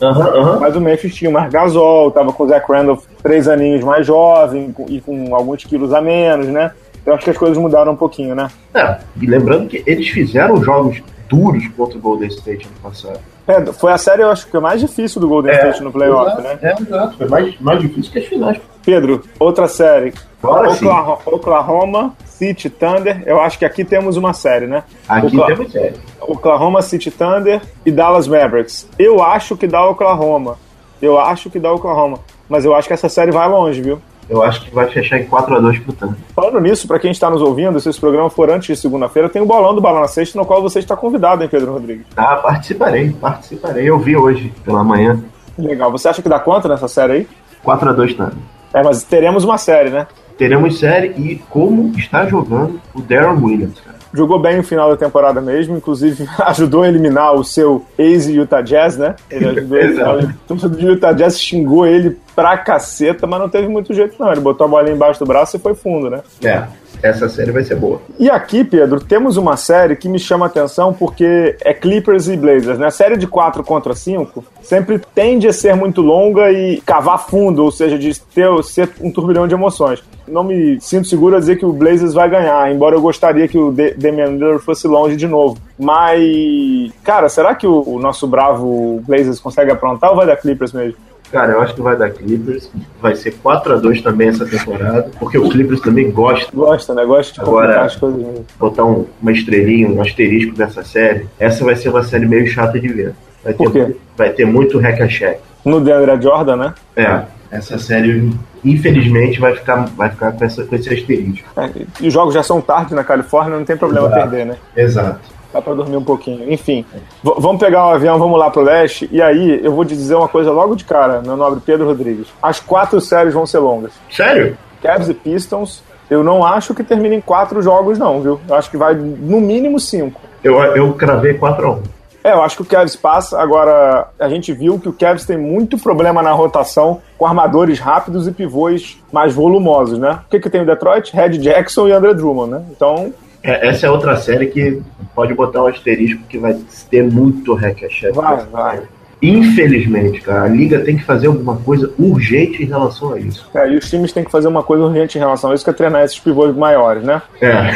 [0.61, 4.07] Mas o Memphis tinha o Marc Gasol, tava com o Zach Randolph três aninhos mais
[4.07, 6.73] jovem e com alguns quilos a menos, né?
[7.05, 8.49] Eu acho que as coisas mudaram um pouquinho, né?
[8.75, 13.21] É, e lembrando que eles fizeram jogos duros contra o Golden State ano passado.
[13.51, 15.93] É, foi a série, eu acho que é mais difícil do Golden é, State no
[15.93, 16.59] playoff, exato, né?
[16.63, 17.17] É, exato.
[17.17, 18.61] Foi mais, mais difícil que as finais.
[18.85, 20.15] Pedro, outra série.
[20.43, 20.87] Agora sim.
[20.87, 23.23] Oklahoma, Oklahoma City Thunder.
[23.27, 24.85] Eu acho que aqui temos uma série, né?
[25.09, 25.95] Aqui Okla- temos série.
[26.21, 28.89] Oklahoma City Thunder e Dallas Mavericks.
[28.99, 30.57] Eu acho que dá Oklahoma.
[31.03, 32.19] Eu acho que dá Oklahoma.
[32.49, 34.01] Mas eu acho que essa série vai longe, viu?
[34.31, 36.17] Eu acho que vai fechar em 4x2 pro Thunder.
[36.37, 39.43] Falando nisso, pra quem está nos ouvindo, se esse programa for antes de segunda-feira, tem
[39.43, 42.07] o bolão do Bala na Sexta, no qual você está convidado, hein, Pedro Rodrigues?
[42.17, 43.91] Ah, participarei, participarei.
[43.91, 45.21] Eu vi hoje, pela manhã.
[45.59, 45.91] Legal.
[45.91, 47.29] Você acha que dá conta nessa série aí?
[47.67, 48.35] 4x2 Thunder.
[48.73, 50.07] É, mas teremos uma série, né?
[50.39, 53.99] Teremos série e como está jogando o Darren Williams, cara.
[54.13, 58.97] Jogou bem no final da temporada mesmo, inclusive ajudou a eliminar o seu ex-Utah Jazz,
[58.97, 59.15] né?
[59.31, 60.35] Ele ajudou Exato.
[60.51, 64.33] o Utah Jazz xingou ele pra caceta, mas não teve muito jeito não.
[64.33, 66.21] Ele botou a bolinha embaixo do braço e foi fundo, né?
[66.43, 66.65] É,
[67.03, 68.01] essa série vai ser boa.
[68.19, 72.37] E aqui, Pedro, temos uma série que me chama a atenção porque é Clippers e
[72.37, 72.87] Blazers, né?
[72.87, 77.65] A série de 4 contra 5 sempre tende a ser muito longa e cavar fundo,
[77.65, 80.03] ou seja, de ter, ser um turbilhão de emoções.
[80.29, 83.59] Não me sinto seguro a dizer que o Blazers vai ganhar, embora eu gostaria que
[83.59, 85.59] o De- Damian Lillard fosse longe de novo.
[85.77, 90.73] Mas, cara, será que o, o nosso bravo Blazers consegue aprontar ou vai dar Clippers
[90.73, 90.95] mesmo?
[91.31, 92.71] Cara, eu acho que vai dar Clippers.
[93.01, 97.05] Vai ser 4x2 também essa temporada, porque o Clippers também gosta Gosta, né?
[97.05, 98.19] Gosta de Agora- as coisas.
[98.21, 98.45] mesmo.
[98.59, 101.27] botar um- uma estrelinha, um asterisco dessa série.
[101.39, 103.15] Essa vai ser uma série meio chata de ver.
[103.45, 103.97] Vai Por ter, quê?
[104.17, 105.39] vai ter muito hack and check.
[105.65, 106.75] No DeAndre Jordan, né?
[106.97, 108.31] É, essa série,
[108.65, 111.49] infelizmente, vai ficar, vai ficar com, essa, com esse asterisco.
[111.57, 114.21] É, e os jogos já são tarde na Califórnia, não tem problema Exato.
[114.31, 114.57] perder, né?
[114.77, 115.21] Exato.
[115.53, 116.53] Dá pra dormir um pouquinho.
[116.53, 116.85] Enfim,
[117.23, 119.09] vamos pegar o avião, vamos lá pro leste.
[119.11, 122.29] E aí, eu vou te dizer uma coisa logo de cara, meu nobre Pedro Rodrigues.
[122.43, 123.93] As quatro séries vão ser longas.
[124.11, 124.57] Sério?
[124.83, 128.41] Cavs e Pistons, eu não acho que termine em quatro jogos, não, viu?
[128.49, 130.21] Eu acho que vai no mínimo cinco.
[130.43, 131.83] Eu, eu cravei 4x1.
[132.23, 133.41] É, eu acho que o Cavs passa.
[133.41, 138.27] Agora, a gente viu que o Cavs tem muito problema na rotação com armadores rápidos
[138.27, 140.21] e pivôs mais volumosos, né?
[140.27, 141.15] O que, que tem o Detroit?
[141.15, 142.63] Red Jackson e André Drummond, né?
[142.71, 144.83] Então, É, essa é outra série que
[145.15, 146.55] pode botar um asterisco que vai
[146.91, 148.83] ter muito hack and vai, vai.
[149.23, 153.49] Infelizmente, cara, a liga tem que fazer alguma coisa urgente em relação a isso.
[153.55, 155.71] É, e os times têm que fazer uma coisa urgente em relação a isso, que
[155.71, 157.21] é treinar esses pivôs maiores, né?
[157.41, 157.71] É.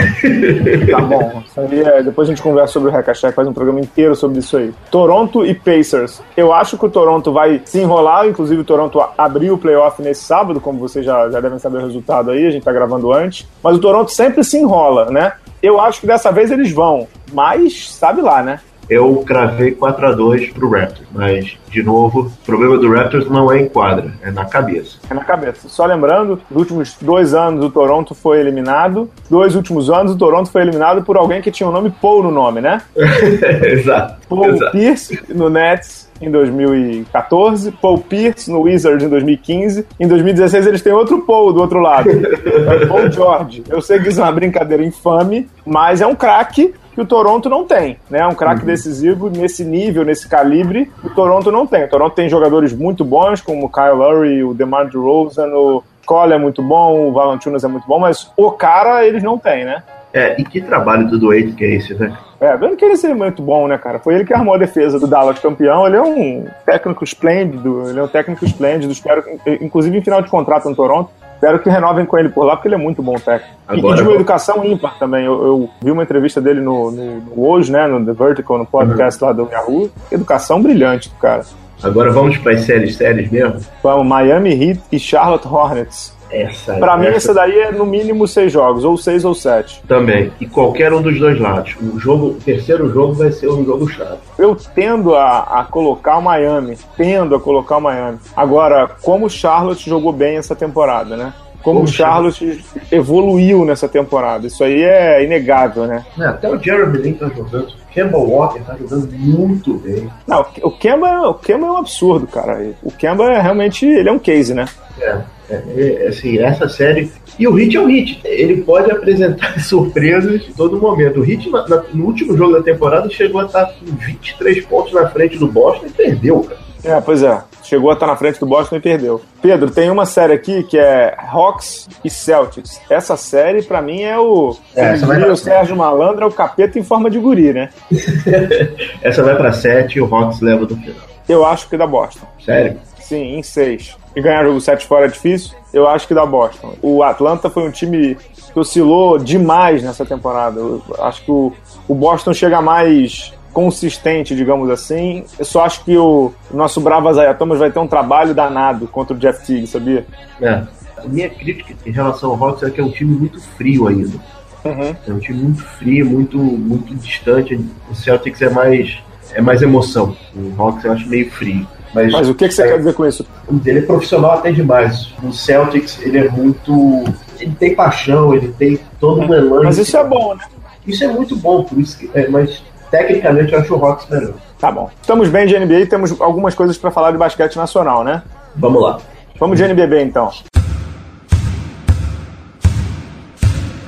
[0.90, 1.42] Tá bom.
[1.72, 4.72] É- depois a gente conversa sobre o Hackashack, faz um programa inteiro sobre isso aí.
[4.90, 6.22] Toronto e Pacers.
[6.36, 10.24] Eu acho que o Toronto vai se enrolar, inclusive o Toronto abriu o playoff nesse
[10.24, 13.46] sábado, como vocês já, já devem saber o resultado aí, a gente tá gravando antes.
[13.62, 15.32] Mas o Toronto sempre se enrola, né?
[15.62, 18.60] Eu acho que dessa vez eles vão, mas sabe lá, né?
[18.88, 23.68] Eu cravei 4x2 pro Raptors, mas, de novo, o problema do Raptors não é em
[23.68, 24.98] quadra, é na cabeça.
[25.08, 25.68] É na cabeça.
[25.68, 29.10] Só lembrando, nos últimos dois anos o Toronto foi eliminado.
[29.30, 32.30] Dois últimos anos o Toronto foi eliminado por alguém que tinha o nome Paul no
[32.30, 32.82] nome, né?
[32.96, 34.16] Exato.
[34.28, 34.72] Paul Exato.
[34.72, 39.86] Pierce no Nets em 2014, Paul Pierce no Wizards em 2015.
[39.98, 42.10] Em 2016 eles têm outro Paul do outro lado.
[42.54, 43.64] É o Paul George.
[43.68, 47.48] Eu sei que isso é uma brincadeira infame, mas é um craque que o Toronto
[47.48, 48.24] não tem, né?
[48.26, 51.84] Um craque decisivo nesse nível, nesse calibre, o Toronto não tem.
[51.84, 56.34] O Toronto tem jogadores muito bons, como o Kyle Lowry, o DeMar DeRozan, o Cole
[56.34, 59.82] é muito bom, o Valanciunas é muito bom, mas o cara eles não têm, né?
[60.12, 62.16] É, e que trabalho do é esse, né?
[62.40, 63.98] É, vendo que ele seria muito bom, né, cara?
[63.98, 65.86] Foi ele que armou a defesa do Dallas campeão.
[65.88, 68.92] Ele é um técnico esplêndido, ele é um técnico esplêndido.
[68.92, 69.24] Espero,
[69.60, 72.68] inclusive em final de contrato no Toronto, espero que renovem com ele por lá, porque
[72.68, 73.54] ele é muito bom técnico.
[73.70, 75.24] E- Agora e de uma educação ímpar também.
[75.24, 78.66] Eu, eu vi uma entrevista dele no, no, no hoje, né, no The Vertical, no
[78.66, 79.90] podcast lá do Yahoo.
[80.10, 81.42] Educação brilhante do cara.
[81.82, 83.60] Agora vamos para as séries séries mesmo?
[83.82, 86.14] Vamos, Miami Heat e Charlotte Hornets.
[86.30, 89.80] Essa Pra mim, essa daí é no mínimo seis jogos, ou seis ou sete.
[89.86, 90.32] Também.
[90.40, 91.76] E qualquer um dos dois lados.
[91.80, 94.18] O jogo, o terceiro jogo vai ser um jogo chato.
[94.44, 96.76] Eu tendo a, a colocar o Miami.
[96.98, 98.18] Tendo a colocar o Miami.
[98.36, 101.32] Agora, como o Charlotte jogou bem essa temporada, né?
[101.62, 104.46] Como o Charlotte evoluiu nessa temporada.
[104.46, 106.04] Isso aí é inegável, né?
[106.18, 107.68] É, até o Jeremy Lin tá jogando.
[107.68, 110.10] O Kemba Walker tá jogando muito bem.
[110.26, 112.74] Não, o Kemba, o Kemba é um absurdo, cara.
[112.82, 114.66] O Kemba é realmente ele é um case, né?
[115.00, 115.62] É, é,
[116.04, 117.10] é, assim, essa série.
[117.38, 118.20] E o Hit é o Hit.
[118.24, 121.20] Ele pode apresentar surpresas em todo momento.
[121.20, 124.92] O Hit, na- na- no último jogo da temporada, chegou a estar com 23 pontos
[124.92, 126.64] na frente do Boston e perdeu, cara.
[126.84, 127.40] É, pois é.
[127.62, 129.18] Chegou a estar na frente do Boston e perdeu.
[129.40, 132.78] Pedro, tem uma série aqui que é Hawks e Celtics.
[132.90, 134.54] Essa série, pra mim, é o.
[134.76, 137.70] É, essa vai o Sérgio Malandro é o capeta em forma de guri, né?
[139.02, 140.96] Essa vai pra 7 e o Hawks leva do final.
[141.26, 142.26] Eu acho que dá Boston.
[142.44, 142.76] Sério?
[143.04, 143.96] Sim, em seis.
[144.16, 145.56] E ganhar jogo 7 fora é difícil?
[145.72, 146.74] Eu acho que dá Boston.
[146.80, 148.16] O Atlanta foi um time
[148.52, 150.58] que oscilou demais nessa temporada.
[150.58, 151.52] Eu acho que o,
[151.88, 155.24] o Boston chega mais consistente, digamos assim.
[155.38, 159.14] Eu só acho que o nosso bravo Isaiah Thomas vai ter um trabalho danado contra
[159.14, 160.06] o Jeff Teague, sabia?
[160.40, 160.62] É.
[160.96, 164.16] A minha crítica em relação ao Hawks é que é um time muito frio ainda.
[164.64, 164.96] Uhum.
[165.06, 167.60] É um time muito frio, muito, muito distante.
[167.90, 168.98] O Celtics é mais,
[169.32, 170.16] é mais emoção.
[170.34, 171.66] O Hawks eu acho meio frio.
[171.94, 173.24] Mas, Mas o que, que você é, quer dizer com isso?
[173.64, 175.12] Ele é profissional até demais.
[175.22, 177.04] O Celtics, ele é muito.
[177.38, 179.62] Ele tem paixão, ele tem todo um elan.
[179.62, 180.44] Mas isso é bom, né?
[180.86, 184.34] Isso é muito bom, por isso que, é, mas tecnicamente eu acho o Hawks melhor.
[184.58, 184.90] Tá bom.
[185.00, 188.22] Estamos bem de NBA e temos algumas coisas para falar de basquete nacional, né?
[188.56, 188.98] Vamos lá.
[189.38, 190.30] Vamos de NBB então.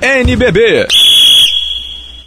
[0.01, 0.87] NBB.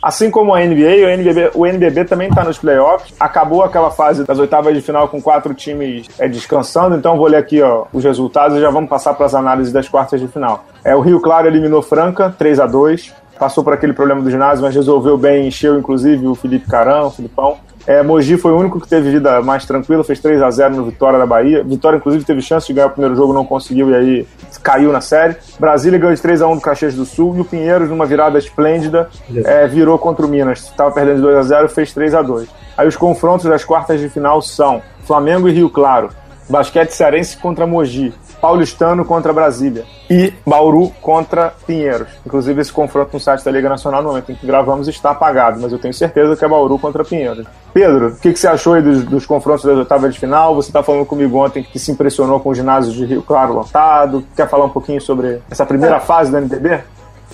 [0.10, 3.14] Assim como a NBA, o NBB, o NBB também está nos playoffs.
[3.20, 7.38] Acabou aquela fase das oitavas de final com quatro times é, descansando, então vou ler
[7.38, 10.66] aqui ó, os resultados e já vamos passar para as análises das quartas de final.
[10.84, 14.66] É, o Rio Claro eliminou Franca, 3 a 2 passou por aquele problema do ginásio,
[14.66, 17.58] mas resolveu bem, encheu inclusive o Felipe Carão, o Filipão.
[17.88, 20.86] É, Mogi foi o único que teve vida mais tranquila, fez 3 a 0 no
[20.86, 21.64] Vitória da Bahia.
[21.64, 24.28] Vitória, inclusive, teve chance de ganhar o primeiro jogo, não conseguiu e aí
[24.62, 25.36] caiu na série.
[25.60, 28.38] Brasília ganhou de 3 a 1 do Caxias do Sul e o Pinheiros, numa virada
[28.38, 29.10] esplêndida,
[29.46, 30.60] é, virou contra o Minas.
[30.60, 34.00] Estava perdendo de 2 a 0 fez 3 a 2 Aí os confrontos das quartas
[34.00, 36.10] de final são Flamengo e Rio Claro,
[36.50, 42.08] Basquete Cearense contra Mogi, Paulistano contra Brasília e Bauru contra Pinheiros.
[42.26, 45.60] Inclusive, esse confronto no site da Liga Nacional, no momento em que gravamos, está apagado,
[45.62, 47.46] mas eu tenho certeza que é Bauru contra Pinheiros.
[47.74, 50.56] Pedro, o que, que, você achou aí dos, dos confrontos das oitavas de final?
[50.56, 54.24] Você está falando comigo ontem que se impressionou com o ginásio de Rio Claro lotado.
[54.36, 56.00] Quer falar um pouquinho sobre essa primeira é.
[56.00, 56.80] fase da NBB?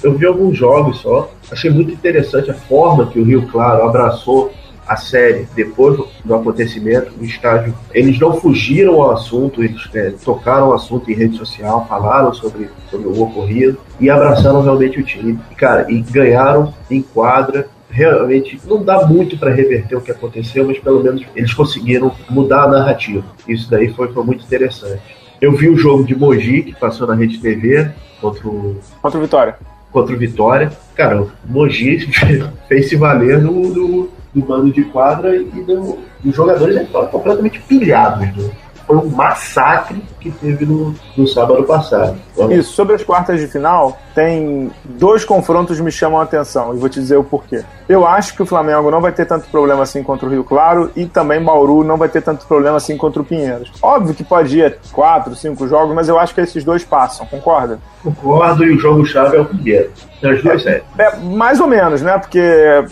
[0.04, 1.30] Eu vi alguns jogos só.
[1.52, 4.52] Achei muito interessante a forma que o Rio Claro abraçou
[4.88, 7.74] a série depois do acontecimento no estádio.
[7.94, 12.70] Eles não fugiram ao assunto, eles é, tocaram o assunto em rede social, falaram sobre,
[12.90, 15.40] sobre o ocorrido e abraçaram realmente o time.
[15.52, 17.68] E, cara, e ganharam em quadra.
[17.90, 22.64] Realmente não dá muito para reverter o que aconteceu, mas pelo menos eles conseguiram mudar
[22.64, 23.24] a narrativa.
[23.48, 25.02] Isso daí foi, foi muito interessante.
[25.40, 28.78] Eu vi o jogo de Mogi, que passou na Rede TV, contra o.
[29.02, 29.56] Contra o Vitória.
[29.92, 30.72] Contra o Vitória.
[30.96, 32.00] Cara, o Mogi
[32.68, 37.60] fez se valer no, no, do mando de quadra e do, dos jogadores foram completamente
[37.62, 38.20] pilhados.
[38.36, 38.52] Né?
[38.86, 42.16] Foi um massacre que teve no, no sábado passado.
[42.52, 46.78] Isso, sobre as quartas de final, tem dois confrontos que me chamam a atenção e
[46.78, 47.64] vou te dizer o porquê.
[47.90, 50.92] Eu acho que o Flamengo não vai ter tanto problema assim contra o Rio Claro
[50.96, 53.72] e também Bauru não vai ter tanto problema assim contra o Pinheiros.
[53.82, 57.80] Óbvio que pode ir quatro, cinco jogos, mas eu acho que esses dois passam, concorda?
[58.04, 59.90] Concordo, e o jogo-chave é o primeiro.
[60.26, 62.18] As duas é, é, mais ou menos, né?
[62.18, 62.42] Porque,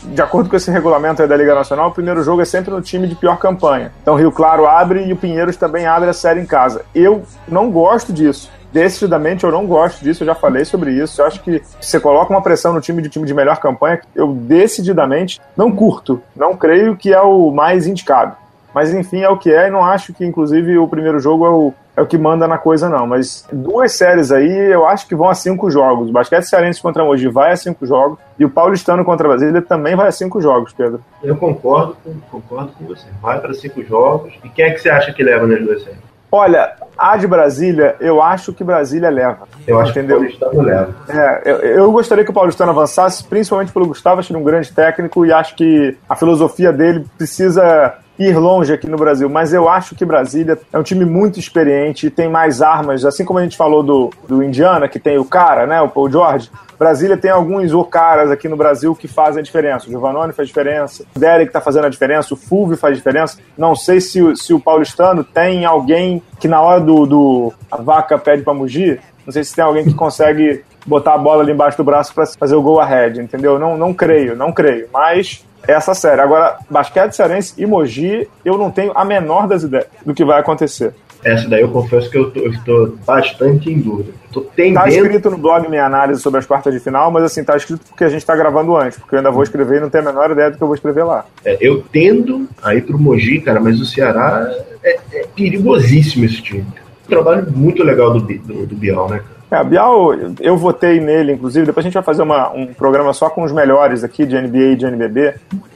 [0.06, 3.08] de acordo com esse regulamento da Liga Nacional, o primeiro jogo é sempre no time
[3.08, 3.92] de pior campanha.
[4.02, 6.84] Então, Rio Claro abre e o Pinheiros também abre a série em casa.
[6.94, 11.22] Eu não gosto disso decididamente eu não gosto disso, eu já falei sobre isso.
[11.22, 14.34] Eu acho que você coloca uma pressão no time de time de melhor campanha, eu
[14.34, 18.36] decididamente não curto, não creio que é o mais indicado.
[18.74, 21.50] Mas enfim, é o que é, e não acho que, inclusive, o primeiro jogo é
[21.50, 23.06] o, é o que manda na coisa, não.
[23.06, 26.10] Mas duas séries aí eu acho que vão a cinco jogos.
[26.10, 28.18] O Basquete Cearense contra Mogi vai a cinco jogos.
[28.38, 31.02] E o Paulistano contra Brasília também vai a cinco jogos, Pedro.
[31.24, 33.06] Eu concordo com, concordo com você.
[33.22, 34.34] Vai para cinco jogos.
[34.44, 36.14] E quem é que você acha que leva nas duas séries?
[36.36, 39.48] Olha, a de Brasília, eu acho que Brasília leva.
[39.68, 40.20] Eu acho entendeu?
[40.20, 40.96] que o Paulistano leva.
[41.08, 44.72] É, eu, eu, gostaria que o Paulistano avançasse, principalmente pelo Gustavo, acho ele um grande
[44.72, 49.68] técnico e acho que a filosofia dele precisa ir longe aqui no Brasil, mas eu
[49.68, 53.44] acho que Brasília é um time muito experiente e tem mais armas, assim como a
[53.44, 56.50] gente falou do, do Indiana, que tem o cara, né, o Paul George.
[56.78, 59.88] Brasília tem alguns caras aqui no Brasil que fazem a diferença.
[59.88, 63.38] O Giovanoni faz diferença, o Derek tá fazendo a diferença, o Fulvio faz diferença.
[63.58, 68.18] Não sei se, se o paulistano tem alguém que na hora do, do a vaca
[68.18, 71.78] pede para mugir, não sei se tem alguém que consegue botar a bola ali embaixo
[71.78, 73.58] do braço para fazer o gol ahead, entendeu?
[73.58, 74.90] Não, não creio, não creio.
[74.92, 76.22] Mas essa série.
[76.22, 80.40] Agora, basquete cearense e Mogi, eu não tenho a menor das ideias do que vai
[80.40, 80.94] acontecer.
[81.24, 84.12] Essa daí eu confesso que eu, tô, eu estou bastante em dúvida.
[84.56, 84.84] Tendendo...
[84.84, 87.86] Tá escrito no blog minha análise sobre as quartas de final, mas assim, tá escrito
[87.88, 90.12] porque a gente tá gravando antes, porque eu ainda vou escrever e não tenho a
[90.12, 91.26] menor ideia do que eu vou escrever lá.
[91.46, 94.52] É, eu tendo a ir pro Mogi, cara, mas o Ceará
[94.84, 96.66] é, é perigosíssimo esse time.
[97.06, 99.33] Um trabalho muito legal do, do, do Bial, né, cara?
[99.54, 103.30] É, Bial, eu votei nele, inclusive, depois a gente vai fazer uma, um programa só
[103.30, 105.36] com os melhores aqui de NBA e de NBB.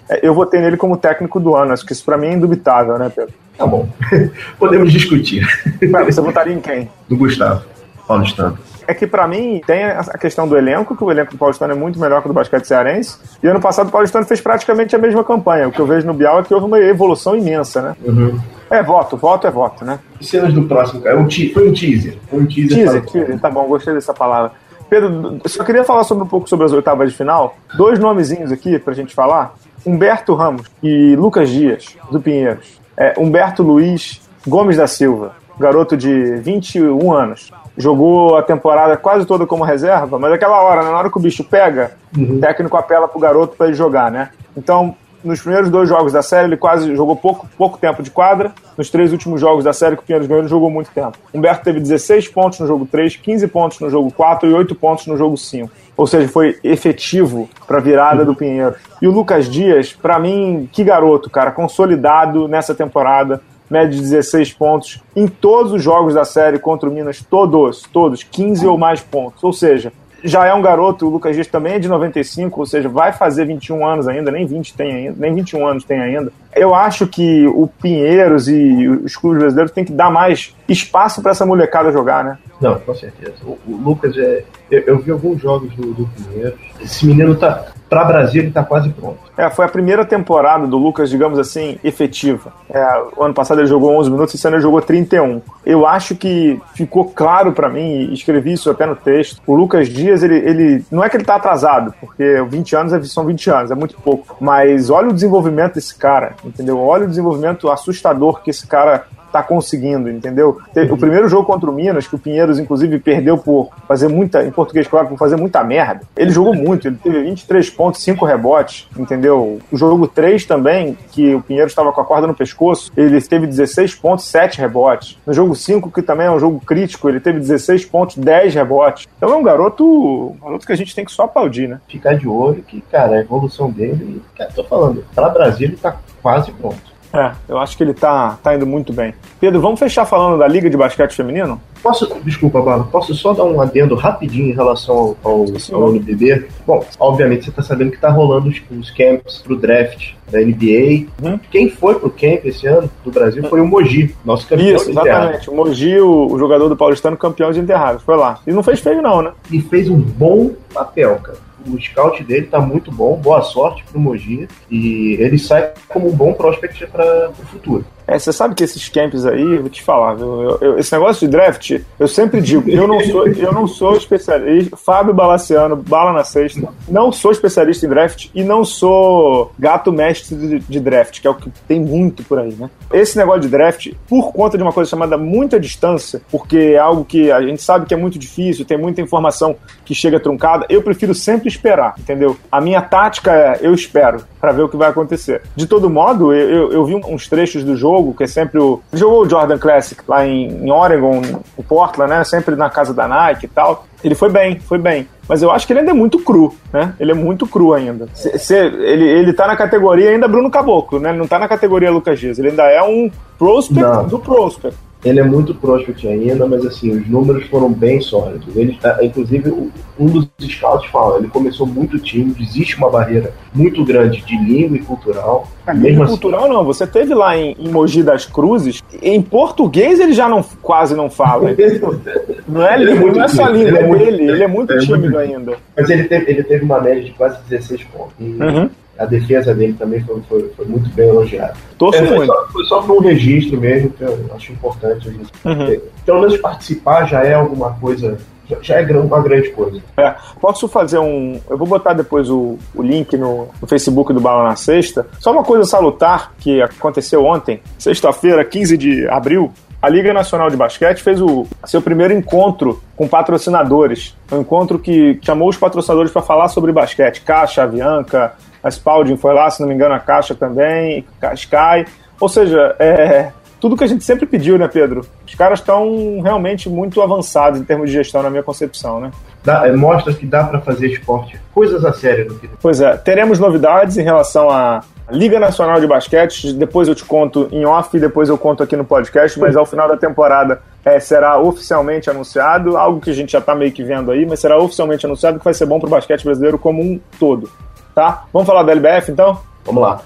[0.09, 2.97] É, eu votei nele como técnico do ano, acho que isso pra mim é indubitável,
[2.97, 3.33] né, Pedro?
[3.55, 3.87] Tá bom.
[4.57, 5.45] Podemos discutir.
[5.91, 6.89] Mas você votaria em quem?
[7.07, 7.63] Do Gustavo,
[8.07, 11.73] Paulistano é que para mim tem a questão do elenco, que o elenco do Paulistano
[11.73, 13.17] é muito melhor que o do basquete cearense.
[13.43, 15.67] E ano passado o Paulistano fez praticamente a mesma campanha.
[15.67, 17.95] O que eu vejo no Bial é que houve uma evolução imensa, né?
[18.03, 18.39] Uhum.
[18.69, 19.99] É voto, voto é voto, né?
[20.21, 21.19] Cenas do próximo, cara.
[21.19, 22.17] Um foi um teaser.
[22.29, 22.77] Foi um teaser.
[22.77, 24.53] Teaser, teaser, tá bom, gostei dessa palavra.
[24.89, 27.57] Pedro, só queria falar sobre um pouco sobre as oitavas de final.
[27.75, 29.53] Dois nomezinhos aqui pra gente falar.
[29.85, 32.79] Humberto Ramos e Lucas Dias, do Pinheiros.
[32.95, 37.51] É, Humberto Luiz Gomes da Silva garoto de 21 anos.
[37.77, 41.21] Jogou a temporada quase toda como reserva, mas aquela hora, né, na hora que o
[41.21, 42.37] bicho pega, uhum.
[42.37, 44.29] o técnico apela pro garoto para ele jogar, né?
[44.55, 48.51] Então, nos primeiros dois jogos da série, ele quase jogou pouco, pouco tempo de quadra.
[48.77, 51.17] Nos três últimos jogos da série que o Pinheiros ganhou, ele jogou muito tempo.
[51.33, 55.07] Humberto teve 16 pontos no jogo 3, 15 pontos no jogo 4 e 8 pontos
[55.07, 55.69] no jogo 5.
[55.95, 58.77] Ou seja, foi efetivo para a virada do Pinheiros.
[59.01, 64.53] E o Lucas Dias, para mim, que garoto, cara, consolidado nessa temporada média de 16
[64.53, 69.01] pontos em todos os jogos da série contra o Minas, todos, todos, 15 ou mais
[69.01, 69.43] pontos.
[69.43, 69.91] Ou seja,
[70.23, 73.45] já é um garoto, o Lucas Dias também é de 95, ou seja, vai fazer
[73.45, 76.31] 21 anos ainda, nem 20 tem ainda, nem 21 anos tem ainda.
[76.55, 81.31] Eu acho que o Pinheiros e os clubes brasileiros têm que dar mais espaço para
[81.31, 82.37] essa molecada jogar, né?
[82.59, 83.35] Não, com certeza.
[83.43, 84.43] O, o Lucas é.
[84.69, 86.59] Eu, eu, vi alguns jogos do, do Pinheiros.
[86.81, 87.67] Esse menino tá.
[87.89, 89.17] Pra Brasil ele tá quase pronto.
[89.37, 92.51] É, foi a primeira temporada do Lucas, digamos assim, efetiva.
[92.69, 95.41] É, ano passado ele jogou 11 minutos, esse ano ele jogou 31.
[95.65, 99.87] Eu acho que ficou claro para mim, e escrevi isso até no texto, o Lucas
[99.87, 103.49] Dias, ele, ele não é que ele tá atrasado, porque 20 anos é, são 20
[103.49, 104.35] anos, é muito pouco.
[104.39, 106.79] Mas olha o desenvolvimento desse cara, entendeu?
[106.79, 110.57] Olha o desenvolvimento assustador que esse cara tá conseguindo, entendeu?
[110.89, 114.51] O primeiro jogo contra o Minas, que o Pinheiros, inclusive, perdeu por fazer muita, em
[114.51, 116.01] português, claro, por fazer muita merda.
[116.15, 119.59] Ele jogou muito, ele teve 23 pontos, 5 rebotes, entendeu?
[119.71, 123.47] O jogo 3 também, que o Pinheiros estava com a corda no pescoço, ele teve
[123.47, 125.17] 16 pontos, 7 rebotes.
[125.25, 129.07] No jogo 5, que também é um jogo crítico, ele teve 16 pontos, 10 rebotes.
[129.17, 131.79] Então é um garoto, um garoto que a gente tem que só aplaudir, né?
[131.87, 135.97] Ficar de olho que, cara, a evolução dele, cara, tô falando, para Brasil ele tá
[136.21, 136.96] quase pronto.
[137.17, 139.11] É, eu acho que ele tá, tá indo muito bem.
[139.39, 141.59] Pedro, vamos fechar falando da Liga de Basquete Feminino?
[141.81, 146.47] Posso, desculpa, Bala, posso só dar um adendo rapidinho em relação ao, ao, ao NBB?
[146.65, 151.07] Bom, obviamente você tá sabendo que tá rolando os, os camps pro draft da NBA.
[151.23, 151.39] Uhum.
[151.49, 155.49] Quem foi pro camp esse ano do Brasil foi o Mogi, nosso campeão Isso, exatamente.
[155.49, 158.03] O Mogi, o, o, jogador do Paulistano, campeão de enterrados.
[158.03, 158.39] Foi lá.
[158.45, 159.31] E não fez feio não, né?
[159.49, 163.99] E fez um bom papel, cara o scout dele tá muito bom, boa sorte pro
[163.99, 167.85] Mogi e ele sai como um bom prospect para o futuro.
[168.07, 170.41] É, você sabe que esses camps aí, vou te falar, viu?
[170.41, 173.97] Eu, eu, esse negócio de draft, eu sempre digo, eu não sou, eu não sou
[173.97, 174.77] especialista.
[174.77, 180.35] Fábio Balaciano, bala na sexta, não sou especialista em draft e não sou gato mestre
[180.35, 182.69] de, de, draft, que é o que tem muito por aí, né?
[182.93, 187.03] Esse negócio de draft, por conta de uma coisa chamada muita distância, porque é algo
[187.03, 190.81] que a gente sabe que é muito difícil, tem muita informação que chega truncada, eu
[190.81, 192.37] prefiro sempre esperar, entendeu?
[192.49, 195.41] A minha tática é eu espero para ver o que vai acontecer.
[195.55, 198.59] De todo modo, eu, eu, eu vi uns trechos do jogo jogo, que é sempre
[198.59, 198.81] o.
[198.93, 201.21] Jogou o Jordan Classic lá em, em Oregon,
[201.57, 202.23] em Portland, né?
[202.23, 203.85] Sempre na casa da Nike e tal.
[204.03, 205.07] Ele foi bem, foi bem.
[205.27, 206.93] Mas eu acho que ele ainda é muito cru, né?
[206.99, 208.07] Ele é muito cru ainda.
[208.49, 211.09] Ele, ele tá na categoria ainda Bruno Caboclo, né?
[211.09, 212.39] Ele não tá na categoria Lucas Dias.
[212.39, 214.07] Ele ainda é um prospect não.
[214.07, 214.77] do prospect.
[215.05, 218.55] Ele é muito prospect ainda, mas assim, os números foram bem sólidos.
[218.55, 223.85] Ele, tá, inclusive, um dos scouts fala, ele começou muito tímido, existe uma barreira muito
[223.85, 225.47] grande de língua e cultural.
[225.67, 229.99] É, língua assim, cultural não, você teve lá em, em Mogi das Cruzes, em português
[229.99, 231.51] ele já não, quase não fala.
[232.47, 234.77] não é, ele, não é só língua, ele é, muito, ele, ele é muito é
[234.77, 235.57] tímido muito, ainda.
[235.75, 238.13] Mas ele teve, ele teve uma média de quase 16 pontos.
[238.19, 241.53] Uhum a defesa dele também foi, foi, foi muito bem elogiada.
[241.77, 242.33] Torço é, foi, muito.
[242.33, 245.07] Só, foi só para um registro mesmo, que eu acho importante.
[245.45, 245.81] Uhum.
[246.05, 248.17] Pelo menos participar já é alguma coisa
[248.61, 249.81] já é uma grande coisa.
[249.97, 251.39] É, posso fazer um.
[251.49, 255.05] Eu vou botar depois o, o link no, no Facebook do Bala na Sexta.
[255.19, 259.51] Só uma coisa salutar que aconteceu ontem, sexta-feira, 15 de abril.
[259.79, 264.15] A Liga Nacional de Basquete fez o seu primeiro encontro com patrocinadores.
[264.31, 267.21] Um encontro que chamou os patrocinadores para falar sobre basquete.
[267.21, 271.85] Caixa, Avianca, a Spalding foi lá, se não me engano, a Caixa também, a Sky.
[272.19, 275.05] Ou seja, é, tudo que a gente sempre pediu, né, Pedro?
[275.25, 279.11] Os caras estão realmente muito avançados em termos de gestão, na minha concepção, né?
[279.43, 282.33] Dá, é, mostra que dá para fazer esporte, coisas a sério.
[282.33, 286.53] No pois é, teremos novidades em relação à Liga Nacional de Basquete.
[286.53, 289.87] Depois eu te conto em off, depois eu conto aqui no podcast, mas ao final
[289.87, 294.11] da temporada é, será oficialmente anunciado, algo que a gente já está meio que vendo
[294.11, 296.99] aí, mas será oficialmente anunciado que vai ser bom para o basquete brasileiro como um
[297.19, 297.49] todo
[297.97, 298.25] tá?
[298.31, 299.39] Vamos falar da LBF então?
[299.65, 300.01] Vamos lá.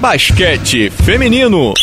[0.00, 1.74] Basquete Feminino.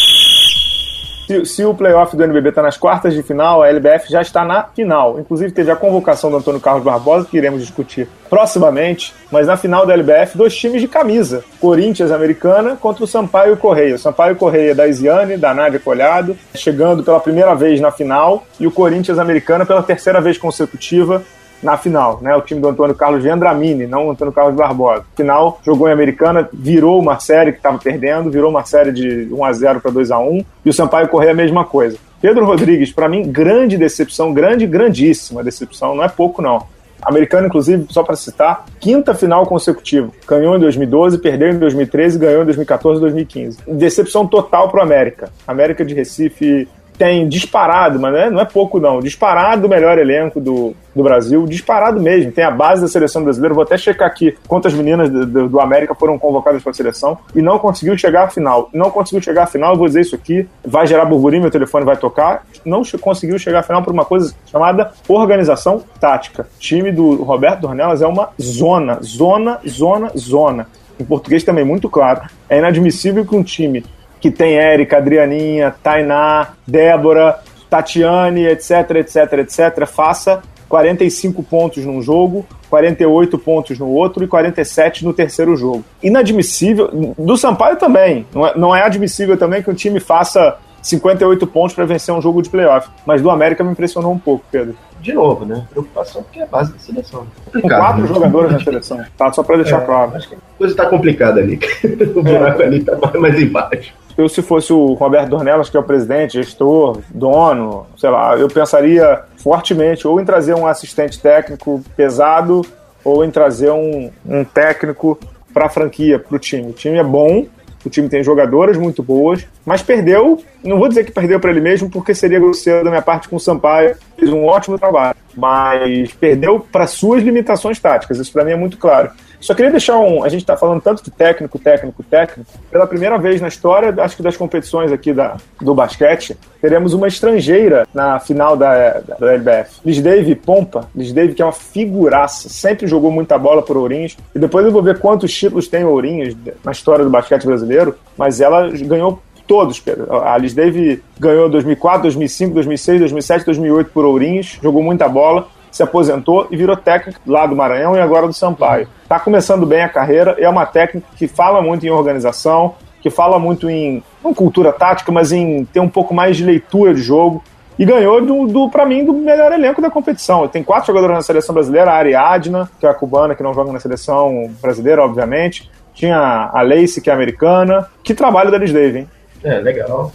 [1.27, 4.45] Se, se, o playoff do NBB está nas quartas de final, a LBF já está
[4.45, 5.19] na final.
[5.19, 9.13] Inclusive, teve a convocação do Antônio Carlos Barbosa, que iremos discutir proximamente.
[9.29, 13.95] Mas na final da LBF, dois times de camisa: Corinthians Americana contra o Sampaio Correia.
[13.95, 18.65] O Sampaio Correia da Isiane, da Nádia Colhado, chegando pela primeira vez na final, e
[18.65, 21.21] o Corinthians Americana pela terceira vez consecutiva
[21.61, 22.35] na final, né?
[22.35, 25.03] O time do Antônio Carlos Vendramini, não o Antônio Carlos Barbosa.
[25.15, 29.45] Final, jogou em Americana, virou uma série que estava perdendo, virou uma série de 1
[29.45, 31.97] a 0 para 2 a 1 e o Sampaio Correia a mesma coisa.
[32.21, 36.63] Pedro Rodrigues, para mim, grande decepção, grande, grandíssima decepção, não é pouco não.
[37.01, 40.09] Americano, inclusive, só para citar, quinta final consecutiva.
[40.27, 43.59] Ganhou em 2012, perdeu em 2013, ganhou em 2014 e 2015.
[43.67, 45.29] Decepção total para América.
[45.47, 49.97] América de Recife tem disparado, mas não é, não é pouco não, disparado o melhor
[49.97, 52.31] elenco do, do Brasil, disparado mesmo.
[52.31, 53.53] Tem a base da seleção brasileira.
[53.53, 57.17] Vou até checar aqui quantas meninas do, do, do América foram convocadas para a seleção
[57.35, 58.69] e não conseguiu chegar à final.
[58.73, 61.97] Não conseguiu chegar à final, vou dizer isso aqui, vai gerar burburinho, meu telefone vai
[61.97, 62.45] tocar.
[62.63, 66.47] Não conseguiu chegar à final por uma coisa chamada organização tática.
[66.55, 70.67] O time do Roberto Dornelas é uma zona, zona, zona, zona.
[70.99, 72.21] Em português também muito claro.
[72.49, 73.83] É inadmissível que um time
[74.19, 77.39] que tem Érica, Adrianinha, Tainá, Débora,
[77.69, 85.05] Tatiane, etc, etc, etc, faça 45 pontos num jogo, 48 pontos no outro e 47
[85.05, 85.83] no terceiro jogo.
[86.01, 87.13] Inadmissível.
[87.17, 88.25] Do Sampaio também.
[88.33, 92.21] Não é, não é admissível também que um time faça 58 pontos para vencer um
[92.21, 92.89] jogo de playoff.
[93.05, 94.75] Mas do América me impressionou um pouco, Pedro.
[94.99, 95.65] De novo, né?
[95.69, 97.27] Preocupação porque é a base da seleção.
[97.51, 98.07] Com quatro né?
[98.07, 99.05] jogadores na seleção.
[99.15, 100.15] Tá, só para deixar é, claro.
[100.15, 101.59] Acho que a coisa está complicada ali.
[102.15, 102.65] o buraco é.
[102.65, 106.99] ali tá mais embaixo eu, se fosse o Roberto Dornelas, que é o presidente, gestor,
[107.09, 112.65] dono, sei lá, eu pensaria fortemente ou em trazer um assistente técnico pesado
[113.03, 115.19] ou em trazer um, um técnico
[115.53, 116.69] para a franquia, para o time.
[116.69, 117.45] O time é bom,
[117.85, 121.61] o time tem jogadoras muito boas, mas perdeu, não vou dizer que perdeu para ele
[121.61, 126.11] mesmo, porque seria grosseiro da minha parte com o Sampaio, fez um ótimo trabalho, mas
[126.13, 129.11] perdeu para suas limitações táticas, isso para mim é muito claro.
[129.45, 130.23] Só queria deixar um.
[130.23, 132.49] A gente está falando tanto de técnico, técnico, técnico.
[132.71, 137.07] Pela primeira vez na história, acho que das competições aqui da, do basquete, teremos uma
[137.07, 139.81] estrangeira na final da, da, da LBF.
[139.85, 140.89] Liz Dave Pompa.
[140.95, 144.17] Liz Dave, que é uma figuraça, sempre jogou muita bola por Ourinhos.
[144.33, 148.41] E depois eu vou ver quantos títulos tem Ourinhos na história do basquete brasileiro, mas
[148.41, 150.11] ela ganhou todos, Pedro.
[150.23, 155.83] A Liz Dave ganhou 2004, 2005, 2006, 2007, 2008 por Ourinhos, jogou muita bola se
[155.83, 158.87] aposentou e virou técnico lá do Maranhão e agora do Sampaio.
[159.03, 163.37] Está começando bem a carreira, é uma técnica que fala muito em organização, que fala
[163.37, 167.43] muito em, não cultura tática, mas em ter um pouco mais de leitura de jogo.
[167.77, 170.47] E ganhou, do, do para mim, do melhor elenco da competição.
[170.47, 173.73] Tem quatro jogadores na seleção brasileira: a Ariadna, que é a cubana, que não joga
[173.73, 175.69] na seleção brasileira, obviamente.
[175.93, 177.85] Tinha a Lacey, que é americana.
[178.01, 179.09] Que trabalho da Liz Dave, hein?
[179.43, 180.13] É, legal.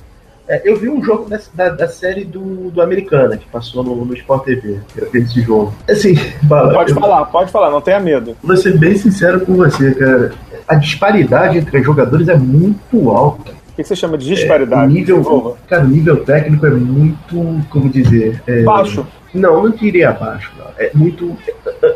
[0.51, 4.05] É, eu vi um jogo dessa, da, da, série do, do Americana, que passou no,
[4.05, 4.80] no Sport TV.
[4.96, 5.72] Eu vi esse jogo.
[5.88, 6.16] Assim,
[6.48, 8.36] fala, Pode eu, falar, pode falar, não tenha medo.
[8.42, 10.32] Vou ser bem sincero com você, cara.
[10.66, 13.53] A disparidade entre os jogadores é muito alta.
[13.53, 14.82] O que você chama de disparidade?
[14.82, 18.42] É, o nível, cara, o nível técnico é muito, como dizer...
[18.44, 19.07] É, baixo.
[19.32, 20.51] Não, não diria baixo.
[20.59, 20.66] Não.
[20.76, 21.36] É muito...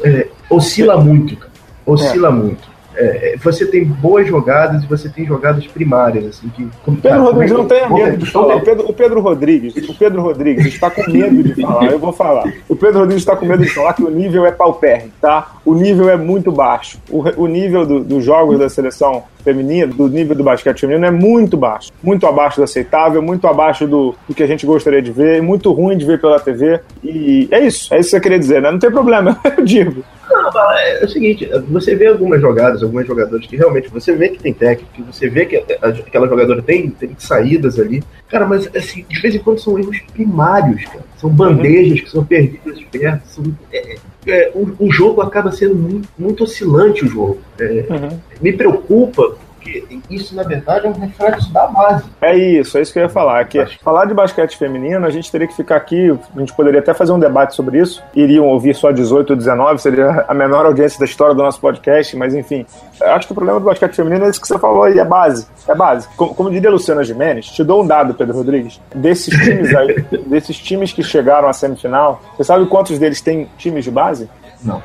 [0.04, 1.52] É, é oscila muito, cara.
[1.84, 2.73] Oscila muito.
[2.96, 6.68] É, você tem boas jogadas e você tem jogadas primárias, assim, que.
[6.84, 8.56] Pedro tá, Rodrigues não tenha medo de falar.
[8.56, 12.12] O Pedro, o Pedro Rodrigues, o Pedro Rodrigues está com medo de falar, eu vou
[12.12, 12.52] falar.
[12.68, 15.54] O Pedro Rodrigues está com medo de falar que o nível é paupérrimo, tá?
[15.64, 16.98] O nível é muito baixo.
[17.10, 21.10] O, o nível do, dos jogos da seleção feminina, do nível do basquete feminino, é
[21.10, 21.92] muito baixo.
[22.02, 25.70] Muito abaixo do aceitável, muito abaixo do, do que a gente gostaria de ver, muito
[25.72, 26.80] ruim de ver pela TV.
[27.02, 28.70] E é isso, é isso que eu queria dizer, né?
[28.70, 30.02] Não tem problema, eu digo.
[30.28, 34.42] Não, é o seguinte, você vê algumas jogadas, alguns jogadores que realmente você vê que
[34.42, 38.02] tem técnica, você vê que aquela jogadora tem, tem saídas ali.
[38.28, 41.04] Cara, mas assim, de vez em quando são erros primários, cara.
[41.16, 42.04] São bandejas uhum.
[42.04, 43.26] que são perdidas perto.
[43.26, 43.96] São, é,
[44.26, 47.38] é, o, o, jogo acaba sendo muito, muito oscilante o jogo.
[47.58, 48.18] É, uhum.
[48.40, 52.04] Me preocupa porque isso, na verdade, é um reflexo da base.
[52.20, 53.42] É isso, é isso que eu ia falar.
[53.46, 56.92] Que falar de basquete feminino, a gente teria que ficar aqui, a gente poderia até
[56.92, 58.02] fazer um debate sobre isso.
[58.14, 62.14] Iriam ouvir só 18 ou 19, seria a menor audiência da história do nosso podcast,
[62.16, 62.66] mas enfim.
[63.00, 65.46] Acho que o problema do basquete feminino é isso que você falou aí, é base.
[65.66, 66.06] É base.
[66.14, 68.80] Como, como diria Luciana Gimenez, te dou um dado, Pedro Rodrigues.
[68.94, 73.84] Desses times aí, desses times que chegaram à semifinal, você sabe quantos deles têm times
[73.84, 74.28] de base?
[74.62, 74.82] Não.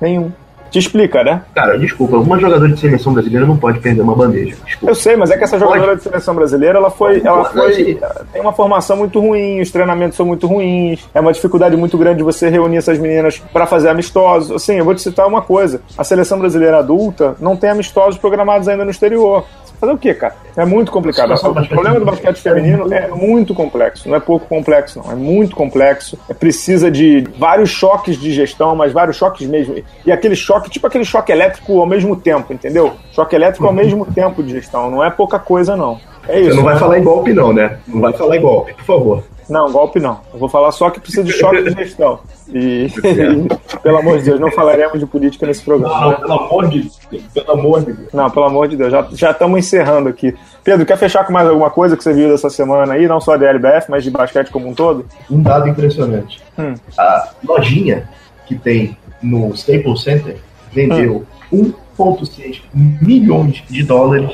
[0.00, 0.32] Nenhum.
[0.72, 1.42] Te explica, né?
[1.54, 4.56] Cara, desculpa, uma jogadora de seleção brasileira não pode perder uma bandeja.
[4.64, 4.90] Desculpa.
[4.90, 5.98] Eu sei, mas é que essa jogadora pode.
[5.98, 7.20] de seleção brasileira, ela foi.
[7.22, 8.00] Ela foi
[8.32, 12.22] tem uma formação muito ruim, os treinamentos são muito ruins, é uma dificuldade muito grande
[12.22, 14.50] você reunir essas meninas para fazer amistosos.
[14.50, 18.66] Assim, eu vou te citar uma coisa: a seleção brasileira adulta não tem amistosos programados
[18.66, 19.44] ainda no exterior.
[19.82, 20.36] Fazer o quê, cara?
[20.56, 21.34] É muito complicado.
[21.34, 24.08] O problema do basquete feminino é muito complexo.
[24.08, 25.10] Não é pouco complexo, não.
[25.10, 26.16] É muito complexo.
[26.28, 29.74] É, precisa de vários choques de gestão, mas vários choques mesmo.
[30.06, 32.92] E aquele choque, tipo aquele choque elétrico ao mesmo tempo, entendeu?
[33.10, 34.88] Choque elétrico ao mesmo tempo de gestão.
[34.88, 35.98] Não é pouca coisa, não.
[36.28, 36.80] É isso, Você não vai né?
[36.80, 37.78] falar em golpe, não, né?
[37.88, 39.24] Não vai falar em golpe, por favor.
[39.48, 40.20] Não, golpe não.
[40.32, 42.20] Eu vou falar só que precisa de choque de gestão.
[42.48, 46.00] E, e, pelo amor de Deus, não falaremos de política nesse programa.
[46.00, 47.00] Não, pelo amor de Deus.
[47.34, 48.12] Pelo amor de Deus.
[48.12, 48.92] Não, pelo amor de Deus.
[48.92, 50.34] Já, já estamos encerrando aqui.
[50.62, 53.06] Pedro, quer fechar com mais alguma coisa que você viu dessa semana aí?
[53.06, 55.06] Não só da LBF, mas de basquete como um todo?
[55.30, 56.42] Um dado impressionante.
[56.58, 56.74] Hum.
[56.98, 58.08] A lojinha
[58.46, 60.38] que tem no Staples Center
[60.72, 61.72] vendeu hum.
[61.98, 64.30] 1,6 milhões de dólares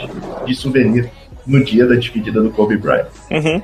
[0.47, 1.11] de souvenir
[1.49, 3.07] no dia da despedida do Kobe Bryant.
[3.31, 3.63] Uhum.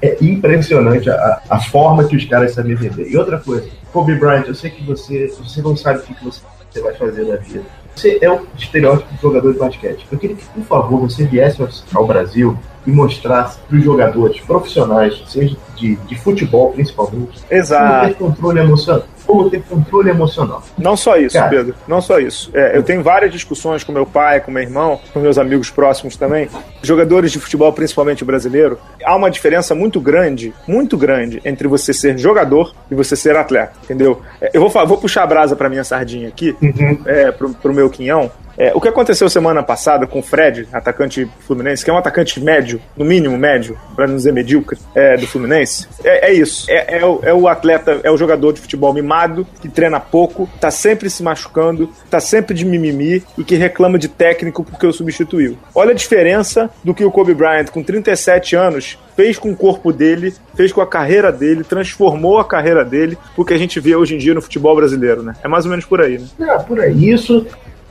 [0.00, 3.08] É impressionante a, a forma que os caras sabem vender.
[3.10, 6.24] E outra coisa, Kobe Bryant, eu sei que você, você não sabe o que, que
[6.24, 6.40] você
[6.80, 7.62] vai fazer na vida.
[7.94, 10.06] Você é um estereótipo de jogador de basquete.
[10.10, 15.22] Eu queria que, por favor, você viesse ao Brasil e mostrasse para os jogadores profissionais,
[15.26, 17.84] seja de, de futebol principalmente, Exato.
[17.88, 19.04] como ter controle emocional.
[19.26, 20.62] Como ter controle emocional.
[20.76, 21.74] Não só isso, Cara, Pedro.
[21.88, 22.50] Não só isso.
[22.52, 26.14] É, eu tenho várias discussões com meu pai, com meu irmão, com meus amigos próximos
[26.16, 26.48] também.
[26.82, 32.18] Jogadores de futebol, principalmente brasileiro, há uma diferença muito grande, muito grande, entre você ser
[32.18, 34.20] jogador e você ser atleta, entendeu?
[34.40, 37.00] É, eu vou, vou puxar a brasa para minha sardinha aqui, uhum.
[37.06, 38.30] é, pro, pro meu quinhão.
[38.56, 42.40] É, o que aconteceu semana passada com o Fred, atacante fluminense, que é um atacante
[42.40, 46.66] médio, no mínimo médio, para não dizer medíocre, é, do Fluminense, é, é isso.
[46.70, 50.48] É, é, o, é, o, atleta, é o jogador de futebol mimado, que treina pouco,
[50.60, 54.92] tá sempre se machucando, tá sempre de mimimi e que reclama de técnico porque o
[54.92, 55.58] substituiu.
[55.74, 59.92] Olha a diferença do que o Kobe Bryant, com 37 anos, fez com o corpo
[59.92, 63.94] dele, fez com a carreira dele, transformou a carreira dele, o que a gente vê
[63.94, 65.34] hoje em dia no futebol brasileiro, né?
[65.42, 66.26] É mais ou menos por aí, né?
[66.40, 67.10] É, por aí.
[67.10, 67.46] Isso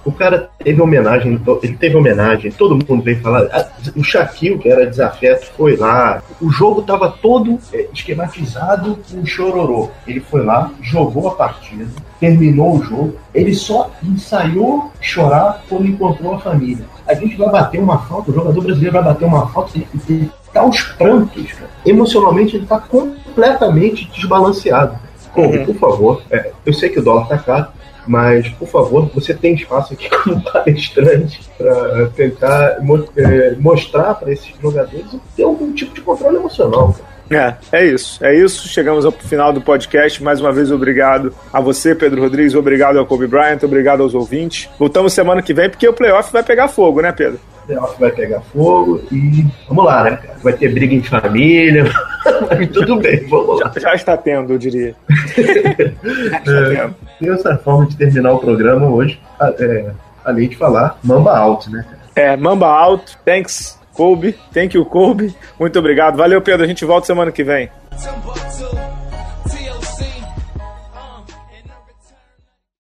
[0.06, 3.72] o cara teve homenagem, ele teve homenagem, todo mundo veio falar.
[3.96, 6.22] O Shaquille, que era desafeto, foi lá.
[6.42, 9.90] O jogo estava todo é, esquematizado com chororô.
[10.06, 11.86] Ele foi lá, jogou a partida,
[12.20, 13.16] terminou o jogo.
[13.34, 16.86] Ele só ensaiou chorar quando encontrou a família.
[17.08, 20.62] A gente vai bater uma falta, o jogador brasileiro vai bater uma falta, ele tá
[20.62, 21.70] aos prantos, cara.
[21.86, 24.98] Emocionalmente ele tá completamente desbalanceado.
[25.36, 25.66] uhum.
[25.66, 27.68] por favor, é, eu sei que o dólar tá caro,
[28.06, 32.78] mas, por favor, você tem espaço aqui como palestrante para tentar
[33.16, 36.96] é, mostrar para esses jogadores ter algum tipo de controle emocional.
[37.30, 38.24] É, é isso.
[38.24, 38.68] É isso.
[38.68, 40.22] Chegamos ao final do podcast.
[40.24, 42.56] Mais uma vez, obrigado a você, Pedro Rodrigues.
[42.56, 43.64] Obrigado ao Kobe Bryant.
[43.64, 44.70] Obrigado aos ouvintes.
[44.78, 47.40] Voltamos semana que vem, porque o playoff vai pegar fogo, né, Pedro?
[47.64, 51.86] O playoff vai pegar fogo e vamos lá, né, Vai ter briga em família.
[52.74, 53.72] Tudo bem, vamos lá.
[53.74, 54.96] Já, já está tendo, eu diria.
[55.38, 59.20] é, tem essa forma de terminar o programa hoje,
[59.60, 59.92] é,
[60.26, 61.86] além de falar Mamba Out, né?
[62.16, 63.18] É, Mamba Out.
[63.26, 64.36] Thanks, Kobe.
[64.54, 65.36] Thank you, Kobe.
[65.60, 66.18] Muito obrigado.
[66.18, 66.64] Valeu, Pedro.
[66.64, 67.70] A gente volta semana que vem.